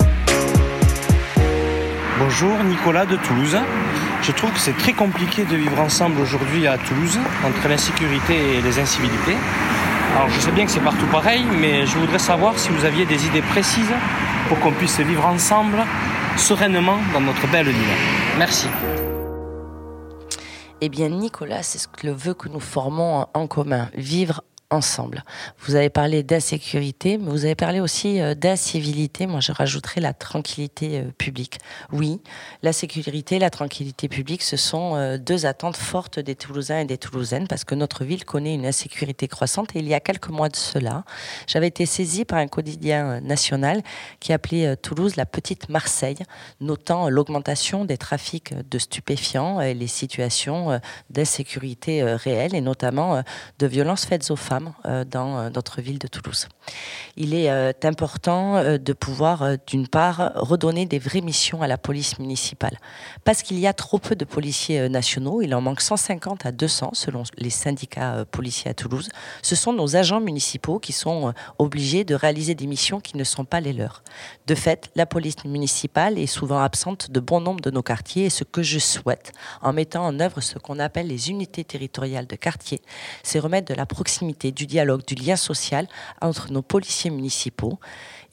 Bonjour, 2.20 2.64
Nicolas 2.64 3.06
de 3.06 3.18
Toulouse. 3.18 3.58
Je 4.24 4.32
trouve 4.32 4.54
que 4.54 4.60
c'est 4.60 4.78
très 4.78 4.94
compliqué 4.94 5.44
de 5.44 5.56
vivre 5.58 5.78
ensemble 5.82 6.22
aujourd'hui 6.22 6.66
à 6.66 6.78
Toulouse, 6.78 7.20
entre 7.46 7.68
l'insécurité 7.68 8.56
et 8.56 8.62
les 8.62 8.80
incivilités. 8.80 9.36
Alors 10.16 10.30
je 10.30 10.40
sais 10.40 10.52
bien 10.52 10.66
que 10.66 10.72
c'est 10.72 10.80
partout 10.80 11.06
pareil, 11.08 11.44
mais 11.60 11.86
je 11.86 11.98
voudrais 11.98 12.20
savoir 12.20 12.58
si 12.58 12.70
vous 12.70 12.86
aviez 12.86 13.06
des 13.06 13.26
idées 13.26 13.42
précises 13.42 13.94
pour 14.48 14.58
qu'on 14.62 14.72
puisse 14.72 14.98
vivre 15.02 15.26
ensemble 15.26 15.84
sereinement 16.38 17.00
dans 17.14 17.20
notre 17.20 17.46
belle 17.48 17.68
ville. 17.68 17.98
Merci. 18.38 18.68
Eh 20.80 20.88
bien, 20.88 21.10
Nicolas, 21.10 21.62
c'est 21.62 21.78
ce 21.78 21.90
que 21.90 22.08
le 22.08 22.14
vœu 22.14 22.34
que 22.34 22.48
nous 22.48 22.62
formons 22.62 23.26
en 23.34 23.48
commun, 23.48 23.90
vivre 23.94 24.42
Vous 25.60 25.76
avez 25.76 25.90
parlé 25.90 26.24
d'insécurité, 26.24 27.18
mais 27.18 27.30
vous 27.30 27.46
avez 27.46 27.56
parlé 27.56 27.80
aussi 27.80 28.20
euh, 28.20 28.34
d'incivilité. 28.34 29.28
Moi, 29.28 29.40
je 29.40 29.52
rajouterais 29.52 30.02
la 30.02 30.14
tranquillité 30.14 31.00
euh, 31.00 31.12
publique. 31.18 31.60
Oui, 31.92 32.22
la 32.64 32.74
sécurité, 32.74 33.40
la 33.40 33.50
tranquillité 33.50 34.08
publique, 34.08 34.42
ce 34.42 34.58
sont 34.58 34.96
euh, 34.96 35.18
deux 35.18 35.46
attentes 35.46 35.78
fortes 35.78 36.20
des 36.20 36.36
Toulousains 36.36 36.80
et 36.80 36.86
des 36.86 36.98
Toulousaines 36.98 37.48
parce 37.48 37.64
que 37.64 37.76
notre 37.76 38.04
ville 38.04 38.26
connaît 38.26 38.56
une 38.56 38.66
insécurité 38.66 39.28
croissante. 39.28 39.76
Et 39.76 39.80
il 39.80 39.88
y 39.88 39.94
a 39.94 40.00
quelques 40.00 40.30
mois 40.30 40.50
de 40.50 40.56
cela, 40.56 41.04
j'avais 41.48 41.68
été 41.68 41.86
saisie 41.86 42.26
par 42.26 42.40
un 42.40 42.48
quotidien 42.48 43.22
national 43.22 43.82
qui 44.20 44.34
appelait 44.34 44.76
Toulouse 44.78 45.16
la 45.16 45.26
petite 45.26 45.70
Marseille, 45.70 46.18
notant 46.62 47.10
l'augmentation 47.10 47.86
des 47.86 47.98
trafics 47.98 48.54
de 48.70 48.78
stupéfiants 48.80 49.62
et 49.62 49.74
les 49.74 49.88
situations 49.88 50.80
d'insécurité 51.10 52.04
réelles 52.04 52.56
et 52.56 52.62
notamment 52.62 53.24
de 53.60 53.68
violences 53.68 54.06
faites 54.06 54.30
aux 54.32 54.36
femmes 54.36 54.63
euh, 54.86 55.04
dans 55.04 55.38
euh, 55.38 55.50
notre 55.50 55.82
ville 55.82 56.00
de 56.00 56.08
Toulouse. 56.08 56.48
Il 57.18 57.34
est 57.34 57.50
euh, 57.50 57.72
important 57.84 58.64
de 58.78 58.94
pouvoir, 58.94 59.58
d'une 59.68 59.88
part, 59.88 60.32
redonner 60.36 60.86
des 60.86 61.00
vraies 61.00 61.22
missions 61.22 61.62
à 61.62 61.68
la 61.68 61.78
police 61.78 62.20
municipale. 62.20 62.78
Parce 63.24 63.44
qu'il 63.44 63.60
y 63.60 63.68
a 63.68 63.74
trop 63.74 64.00
peu 64.00 64.16
de 64.16 64.26
policiers 64.26 64.90
nationaux, 64.90 65.42
il 65.42 65.54
en 65.54 65.62
manque 65.62 65.82
150 65.82 66.46
à 66.46 66.52
200 66.52 66.92
selon 66.94 67.24
les 67.38 67.50
syndicats 67.50 68.26
policiers 68.32 68.72
à 68.72 68.74
Toulouse. 68.74 69.10
Ce 69.42 69.56
sont 69.56 69.74
nos 69.74 69.96
agents 69.96 70.22
municipaux 70.22 70.80
qui 70.80 70.94
sont 70.94 71.34
obligés 71.60 72.04
de 72.04 72.16
réaliser 72.16 72.56
des 72.56 72.68
missions 72.68 73.00
qui 73.00 73.18
ne 73.18 73.24
sont 73.24 73.46
pas 73.46 73.60
les 73.60 73.74
leurs. 73.74 74.04
De 74.48 74.56
fait, 74.56 74.90
la 74.96 75.06
police 75.06 75.44
municipale 75.46 76.18
est 76.18 76.28
souvent 76.28 76.62
absente 76.62 77.12
de 77.12 77.20
bon 77.20 77.42
nombre 77.42 77.62
de 77.62 77.72
nos 77.72 77.84
quartiers 77.84 78.26
et 78.26 78.30
ce 78.30 78.44
que 78.44 78.64
je 78.64 78.80
souhaite, 78.80 79.34
en 79.62 79.74
mettant 79.74 80.06
en 80.06 80.20
œuvre 80.20 80.42
ce 80.42 80.58
qu'on 80.60 80.80
appelle 80.80 81.08
les 81.08 81.30
unités 81.30 81.64
territoriales 81.64 82.28
de 82.28 82.36
quartier, 82.36 82.82
c'est 83.24 83.40
remettre 83.40 83.68
de 83.68 83.74
la 83.74 83.86
proximité 83.86 84.43
du 84.52 84.68
dialogue, 84.68 85.06
du 85.06 85.16
lien 85.16 85.36
social 85.36 85.88
entre 86.22 86.52
nos 86.52 86.62
policiers 86.62 87.10
municipaux 87.10 87.80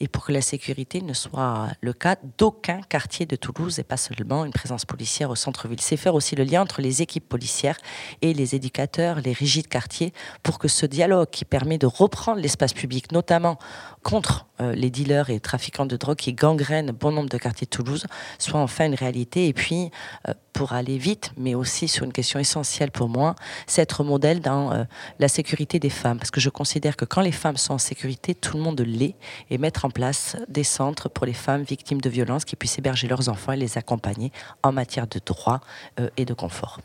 et 0.01 0.07
pour 0.07 0.25
que 0.25 0.31
la 0.31 0.41
sécurité 0.41 1.01
ne 1.01 1.13
soit 1.13 1.67
le 1.79 1.93
cas 1.93 2.15
d'aucun 2.39 2.81
quartier 2.81 3.27
de 3.27 3.35
Toulouse 3.35 3.77
et 3.77 3.83
pas 3.83 3.97
seulement 3.97 4.45
une 4.45 4.51
présence 4.51 4.83
policière 4.83 5.29
au 5.29 5.35
centre-ville. 5.35 5.79
C'est 5.79 5.95
faire 5.95 6.15
aussi 6.15 6.35
le 6.35 6.43
lien 6.43 6.63
entre 6.63 6.81
les 6.81 7.03
équipes 7.03 7.29
policières 7.29 7.77
et 8.23 8.33
les 8.33 8.55
éducateurs, 8.55 9.21
les 9.21 9.31
régies 9.31 9.61
de 9.61 9.67
quartier 9.67 10.11
pour 10.41 10.57
que 10.57 10.67
ce 10.67 10.87
dialogue 10.87 11.29
qui 11.29 11.45
permet 11.45 11.77
de 11.77 11.85
reprendre 11.85 12.41
l'espace 12.41 12.73
public, 12.73 13.11
notamment 13.11 13.59
contre 14.01 14.47
euh, 14.59 14.73
les 14.73 14.89
dealers 14.89 15.29
et 15.29 15.39
trafiquants 15.39 15.85
de 15.85 15.95
drogue 15.97 16.17
qui 16.17 16.33
gangrènent 16.33 16.91
bon 16.91 17.11
nombre 17.11 17.29
de 17.29 17.37
quartiers 17.37 17.65
de 17.65 17.69
Toulouse, 17.69 18.05
soit 18.39 18.59
enfin 18.59 18.85
une 18.85 18.95
réalité. 18.95 19.47
Et 19.47 19.53
puis, 19.53 19.91
euh, 20.27 20.33
pour 20.53 20.73
aller 20.73 20.97
vite, 20.97 21.31
mais 21.37 21.55
aussi 21.55 21.87
sur 21.87 22.05
une 22.05 22.13
question 22.13 22.39
essentielle 22.39 22.91
pour 22.91 23.07
moi, 23.07 23.35
c'est 23.67 23.81
être 23.81 24.03
modèle 24.03 24.41
dans 24.41 24.71
euh, 24.71 24.83
la 25.19 25.27
sécurité 25.27 25.79
des 25.79 25.89
femmes. 25.89 26.00
Parce 26.01 26.31
que 26.31 26.41
je 26.41 26.49
considère 26.49 26.97
que 26.97 27.05
quand 27.05 27.21
les 27.21 27.31
femmes 27.31 27.57
sont 27.57 27.73
en 27.73 27.77
sécurité, 27.77 28.35
tout 28.35 28.57
le 28.57 28.63
monde 28.63 28.81
l'est. 28.81 29.15
Et 29.49 29.57
mettre 29.57 29.85
en 29.85 29.89
place 29.89 30.35
des 30.47 30.63
centres 30.63 31.09
pour 31.09 31.25
les 31.25 31.33
femmes 31.33 31.63
victimes 31.63 32.01
de 32.01 32.09
violences 32.09 32.45
qui 32.45 32.55
puissent 32.55 32.77
héberger 32.77 33.07
leurs 33.07 33.29
enfants 33.29 33.51
et 33.51 33.57
les 33.57 33.77
accompagner 33.77 34.31
en 34.63 34.71
matière 34.71 35.07
de 35.07 35.19
droit 35.23 35.61
et 36.17 36.25
de 36.25 36.33
confort. 36.33 36.79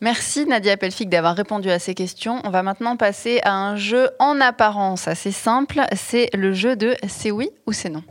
Merci 0.00 0.46
Nadia 0.46 0.76
Pelfic 0.76 1.08
d'avoir 1.08 1.34
répondu 1.34 1.70
à 1.70 1.80
ces 1.80 1.94
questions. 1.94 2.40
On 2.44 2.50
va 2.50 2.62
maintenant 2.62 2.96
passer 2.96 3.40
à 3.42 3.52
un 3.52 3.76
jeu 3.76 4.10
en 4.20 4.40
apparence 4.40 5.08
assez 5.08 5.32
simple. 5.32 5.80
C'est 5.96 6.30
le 6.34 6.52
jeu 6.52 6.76
de 6.76 6.94
c'est 7.08 7.32
oui 7.32 7.50
ou 7.66 7.72
c'est 7.72 7.90
non. 7.90 8.04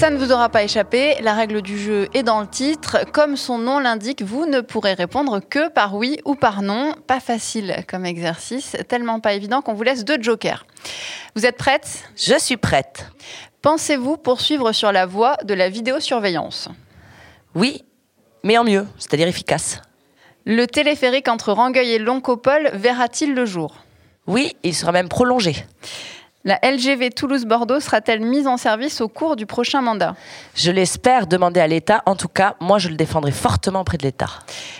Ça 0.00 0.08
ne 0.08 0.16
vous 0.16 0.32
aura 0.32 0.48
pas 0.48 0.64
échappé, 0.64 1.16
la 1.20 1.34
règle 1.34 1.60
du 1.60 1.78
jeu 1.78 2.08
est 2.14 2.22
dans 2.22 2.40
le 2.40 2.46
titre. 2.46 3.04
Comme 3.12 3.36
son 3.36 3.58
nom 3.58 3.78
l'indique, 3.78 4.22
vous 4.22 4.46
ne 4.46 4.62
pourrez 4.62 4.94
répondre 4.94 5.40
que 5.40 5.68
par 5.68 5.94
oui 5.94 6.16
ou 6.24 6.36
par 6.36 6.62
non. 6.62 6.94
Pas 7.06 7.20
facile 7.20 7.84
comme 7.86 8.06
exercice, 8.06 8.78
tellement 8.88 9.20
pas 9.20 9.34
évident 9.34 9.60
qu'on 9.60 9.74
vous 9.74 9.82
laisse 9.82 10.06
deux 10.06 10.16
jokers. 10.22 10.64
Vous 11.36 11.44
êtes 11.44 11.58
prête 11.58 12.08
Je 12.16 12.38
suis 12.38 12.56
prête. 12.56 13.10
Pensez-vous 13.60 14.16
poursuivre 14.16 14.72
sur 14.72 14.90
la 14.90 15.04
voie 15.04 15.36
de 15.44 15.52
la 15.52 15.68
vidéosurveillance? 15.68 16.70
Oui 17.54 17.84
mais 18.42 18.56
en 18.56 18.64
mieux, 18.64 18.86
c'est-à-dire 18.96 19.28
efficace. 19.28 19.82
Le 20.46 20.66
téléphérique 20.66 21.28
entre 21.28 21.52
Rangueil 21.52 21.92
et 21.92 21.98
Loncopole 21.98 22.70
verra-t-il 22.72 23.34
le 23.34 23.44
jour? 23.44 23.76
Oui, 24.26 24.56
il 24.62 24.74
sera 24.74 24.92
même 24.92 25.10
prolongé. 25.10 25.56
La 26.42 26.58
LGV 26.62 27.10
Toulouse-Bordeaux 27.10 27.80
sera-t-elle 27.80 28.20
mise 28.20 28.46
en 28.46 28.56
service 28.56 29.02
au 29.02 29.08
cours 29.08 29.36
du 29.36 29.44
prochain 29.44 29.82
mandat? 29.82 30.16
Je 30.54 30.70
l'espère 30.70 31.26
demander 31.26 31.60
à 31.60 31.66
l'État. 31.66 32.02
En 32.06 32.16
tout 32.16 32.28
cas, 32.28 32.56
moi, 32.60 32.78
je 32.78 32.88
le 32.88 32.94
défendrai 32.94 33.30
fortement 33.30 33.82
auprès 33.82 33.98
de 33.98 34.04
l'État. 34.04 34.30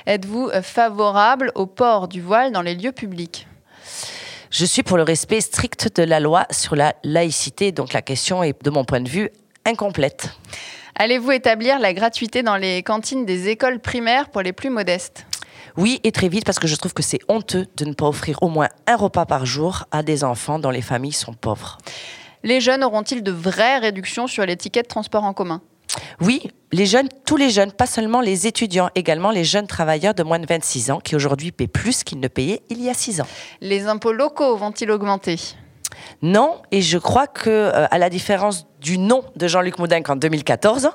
Êtes-vous 0.07 0.49
favorable 0.63 1.53
au 1.55 1.67
port 1.67 2.09
du 2.09 2.23
voile 2.23 2.51
dans 2.51 2.63
les 2.63 2.75
lieux 2.75 2.93
publics? 2.93 3.47
Je 4.51 4.65
suis 4.65 4.83
pour 4.83 4.97
le 4.97 5.03
respect 5.03 5.43
strict 5.43 5.95
de 5.97 6.03
la 6.03 6.19
loi 6.19 6.47
sur 6.51 6.77
la 6.77 6.95
laïcité. 7.05 7.73
Donc 7.73 7.93
la 7.93 8.01
question 8.01 8.43
est, 8.43 8.57
de 8.65 8.71
mon 8.71 8.87
point 8.87 9.03
de 9.03 9.11
vue, 9.11 9.29
incomplète. 9.67 10.31
Allez-vous 10.97 11.33
établir 11.33 11.79
la 11.79 11.93
gratuité 11.93 12.43
dans 12.43 12.57
les 12.57 12.83
cantines 12.83 13.27
des 13.27 13.49
écoles 13.49 13.81
primaires 13.81 14.31
pour 14.31 14.41
les 14.41 14.55
plus 14.55 14.71
modestes? 14.71 15.27
Oui, 15.81 15.99
et 16.05 16.13
très 16.13 16.29
vite, 16.29 16.45
parce 16.45 16.59
que 16.59 16.69
je 16.69 16.77
trouve 16.77 16.93
que 16.93 17.03
c'est 17.03 17.21
honteux 17.29 17.67
de 17.79 17.87
ne 17.87 17.95
pas 17.95 18.07
offrir 18.07 18.43
au 18.43 18.49
moins 18.49 18.69
un 18.87 18.97
repas 18.97 19.25
par 19.25 19.47
jour 19.47 19.85
à 19.91 20.03
des 20.03 20.25
enfants 20.25 20.59
dont 20.59 20.69
les 20.69 20.83
familles 20.83 21.15
sont 21.15 21.33
pauvres. 21.33 21.79
Les 22.43 22.61
jeunes 22.61 22.85
auront-ils 22.85 23.23
de 23.23 23.33
vraies 23.33 23.79
réductions 23.79 24.27
sur 24.27 24.45
les 24.45 24.59
tickets 24.59 24.85
de 24.85 24.89
transport 24.89 25.25
en 25.25 25.33
commun? 25.33 25.63
Oui, 26.21 26.51
les 26.71 26.85
jeunes, 26.85 27.09
tous 27.25 27.39
les 27.39 27.49
jeunes, 27.49 27.73
pas 27.73 27.87
seulement 27.87 28.21
les 28.21 28.47
étudiants, 28.47 28.91
également 28.95 29.31
les 29.31 29.43
jeunes 29.43 29.67
travailleurs 29.67 30.13
de 30.13 30.23
moins 30.23 30.39
de 30.39 30.47
26 30.47 30.91
ans 30.91 31.01
qui 31.01 31.17
aujourd'hui 31.17 31.51
paient 31.51 31.67
plus 31.67 32.05
qu'ils 32.05 32.21
ne 32.21 32.29
payaient 32.29 32.61
il 32.69 32.83
y 32.83 32.91
a 32.91 32.95
6 32.95 33.23
ans. 33.23 33.27
Les 33.63 33.87
impôts 33.87 34.13
locaux 34.13 34.57
vont-ils 34.59 34.91
augmenter? 34.91 35.39
Non, 36.21 36.61
et 36.73 36.83
je 36.83 36.99
crois 36.99 37.27
que, 37.27 37.49
euh, 37.49 37.87
à 37.91 37.97
la 37.97 38.11
différence 38.11 38.67
du 38.81 38.99
nom 38.99 39.25
de 39.35 39.49
Jean-Luc 39.49 39.79
Moudin 39.79 40.03
en 40.07 40.17
2014, 40.17 40.91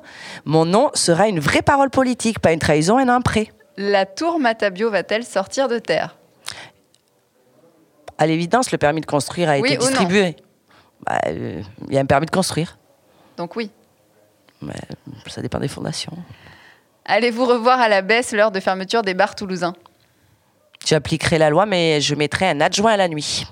mon 0.46 0.66
nom 0.66 0.92
sera 0.94 1.28
une 1.28 1.40
vraie 1.40 1.64
parole 1.64 1.90
politique, 1.90 2.38
pas 2.38 2.54
une 2.54 2.60
trahison 2.60 3.00
et 3.00 3.10
un 3.10 3.22
prêt. 3.22 3.50
La 3.78 4.06
tour 4.06 4.40
Matabio 4.40 4.90
va-t-elle 4.90 5.26
sortir 5.26 5.68
de 5.68 5.80
terre? 5.80 6.16
À 8.18 8.26
l'évidence, 8.26 8.72
le 8.72 8.78
permis 8.78 9.02
de 9.02 9.06
construire 9.06 9.50
a 9.50 9.60
Oui 9.60 9.74
été 9.74 9.78
distribué. 9.78 10.36
Bah, 11.02 11.20
euh, 11.28 11.62
Il 11.88 11.94
y 11.94 11.98
a 11.98 12.02
un 12.02 12.06
permis 12.06 12.26
de 12.26 12.32
construire. 12.32 12.78
Donc 13.38 13.56
oui. 13.56 13.70
Mais 14.62 14.74
ça 15.28 15.42
dépend 15.42 15.60
des 15.60 15.68
fondations. 15.68 16.14
Allez-vous 17.04 17.46
revoir 17.46 17.80
à 17.82 17.90
la 17.90 18.02
baisse 18.02 18.32
l'heure 18.32 18.52
de 18.52 18.60
fermeture 18.60 19.02
des 19.02 19.14
bars 19.14 19.36
toulousains? 19.36 19.76
J'appliquerai 20.86 21.38
la 21.38 21.50
loi, 21.50 21.66
mais 21.66 22.00
je 22.00 22.16
mettrai 22.16 22.48
un 22.48 22.62
adjoint 22.62 22.94
à 22.94 22.98
la 22.98 23.08
nuit. 23.08 23.46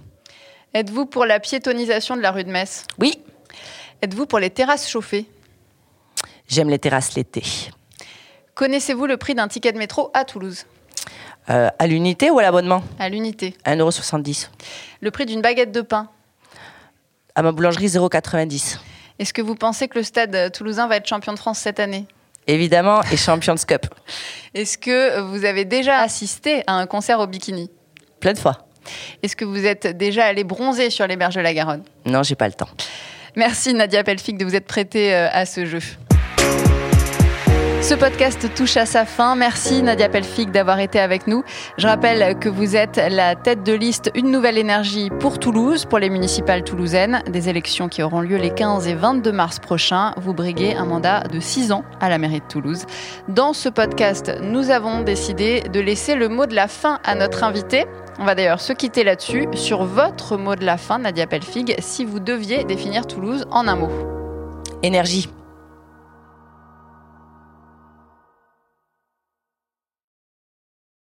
Êtes-vous 0.73 1.05
pour 1.05 1.25
la 1.25 1.39
piétonisation 1.39 2.15
de 2.15 2.21
la 2.21 2.31
rue 2.31 2.43
de 2.43 2.51
Metz? 2.51 2.85
Oui, 2.99 3.21
Êtes-vous 4.03 4.25
pour 4.25 4.39
les 4.39 4.49
terrasses 4.49 4.89
chauffées? 4.89 5.29
J'aime 6.45 6.69
les 6.69 6.77
terrasses 6.77 7.15
l'été. 7.15 7.41
Connaissez-vous 8.55 9.05
le 9.07 9.17
prix 9.17 9.35
d'un 9.35 9.47
ticket 9.47 9.71
de 9.71 9.77
métro 9.77 10.11
à 10.13 10.25
Toulouse 10.25 10.65
Euh, 11.49 11.69
à 11.79 11.87
l'unité 11.87 12.29
ou 12.29 12.39
à 12.39 12.41
l'abonnement 12.43 12.83
À 12.99 13.09
l'unité. 13.09 13.55
1,70€. 13.65 14.47
Le 15.01 15.11
prix 15.11 15.25
d'une 15.25 15.41
baguette 15.41 15.71
de 15.71 15.81
pain 15.81 16.07
À 17.35 17.41
ma 17.41 17.51
boulangerie, 17.51 17.87
0,90€. 17.87 18.77
Est-ce 19.19 19.33
que 19.33 19.41
vous 19.41 19.55
pensez 19.55 19.87
que 19.87 19.97
le 19.97 20.03
stade 20.03 20.51
toulousain 20.53 20.87
va 20.87 20.95
être 20.97 21.07
champion 21.07 21.33
de 21.33 21.37
France 21.39 21.59
cette 21.59 21.79
année 21.79 22.05
Évidemment, 22.47 23.01
et 23.11 23.17
Champions 23.17 23.55
Cup. 23.55 23.85
Est-ce 24.53 24.77
que 24.77 25.21
vous 25.21 25.45
avez 25.45 25.65
déjà 25.65 25.99
assisté 25.99 26.63
à 26.67 26.73
un 26.73 26.85
concert 26.87 27.19
au 27.19 27.27
bikini 27.27 27.69
Plein 28.19 28.33
de 28.33 28.37
fois. 28.39 28.67
Est-ce 29.21 29.35
que 29.35 29.45
vous 29.45 29.65
êtes 29.65 29.87
déjà 29.87 30.25
allé 30.25 30.43
bronzer 30.43 30.89
sur 30.89 31.07
les 31.07 31.15
berges 31.15 31.35
de 31.35 31.41
la 31.41 31.53
Garonne 31.53 31.83
Non, 32.05 32.21
j'ai 32.23 32.35
pas 32.35 32.47
le 32.47 32.53
temps. 32.53 32.67
Merci 33.35 33.73
Nadia 33.73 34.03
Pelfic 34.03 34.37
de 34.37 34.45
vous 34.45 34.55
être 34.55 34.67
prêtée 34.67 35.13
euh, 35.15 35.29
à 35.31 35.45
ce 35.45 35.65
jeu. 35.65 35.79
Ce 37.83 37.95
podcast 37.95 38.47
touche 38.55 38.77
à 38.77 38.85
sa 38.85 39.03
fin. 39.03 39.35
Merci 39.35 39.83
Nadia 39.83 40.07
Pelfic 40.07 40.51
d'avoir 40.51 40.79
été 40.79 41.01
avec 41.01 41.27
nous. 41.27 41.43
Je 41.77 41.85
rappelle 41.85 42.39
que 42.39 42.47
vous 42.47 42.77
êtes 42.77 42.95
la 42.95 43.35
tête 43.35 43.61
de 43.63 43.73
liste 43.73 44.09
Une 44.15 44.31
Nouvelle 44.31 44.57
Énergie 44.57 45.09
pour 45.19 45.37
Toulouse, 45.37 45.83
pour 45.83 45.99
les 45.99 46.09
municipales 46.09 46.63
toulousaines, 46.63 47.21
des 47.29 47.49
élections 47.49 47.89
qui 47.89 48.01
auront 48.01 48.21
lieu 48.21 48.37
les 48.37 48.51
15 48.51 48.87
et 48.87 48.93
22 48.93 49.33
mars 49.33 49.59
prochains. 49.59 50.13
Vous 50.15 50.33
briguez 50.33 50.75
un 50.75 50.85
mandat 50.85 51.23
de 51.23 51.41
6 51.41 51.73
ans 51.73 51.83
à 51.99 52.07
la 52.07 52.17
mairie 52.17 52.39
de 52.39 52.47
Toulouse. 52.47 52.85
Dans 53.27 53.51
ce 53.51 53.67
podcast, 53.67 54.31
nous 54.41 54.69
avons 54.69 55.01
décidé 55.01 55.63
de 55.63 55.81
laisser 55.81 56.15
le 56.15 56.29
mot 56.29 56.45
de 56.45 56.55
la 56.55 56.69
fin 56.69 56.99
à 57.03 57.15
notre 57.15 57.43
invité. 57.43 57.85
On 58.17 58.23
va 58.23 58.33
d'ailleurs 58.33 58.61
se 58.61 58.71
quitter 58.71 59.03
là-dessus, 59.03 59.49
sur 59.55 59.83
votre 59.83 60.37
mot 60.37 60.55
de 60.55 60.63
la 60.63 60.77
fin, 60.77 60.99
Nadia 60.99 61.27
Pelfig, 61.27 61.75
si 61.79 62.05
vous 62.05 62.21
deviez 62.21 62.63
définir 62.63 63.05
Toulouse 63.07 63.45
en 63.51 63.67
un 63.67 63.75
mot. 63.75 63.91
Énergie. 64.83 65.27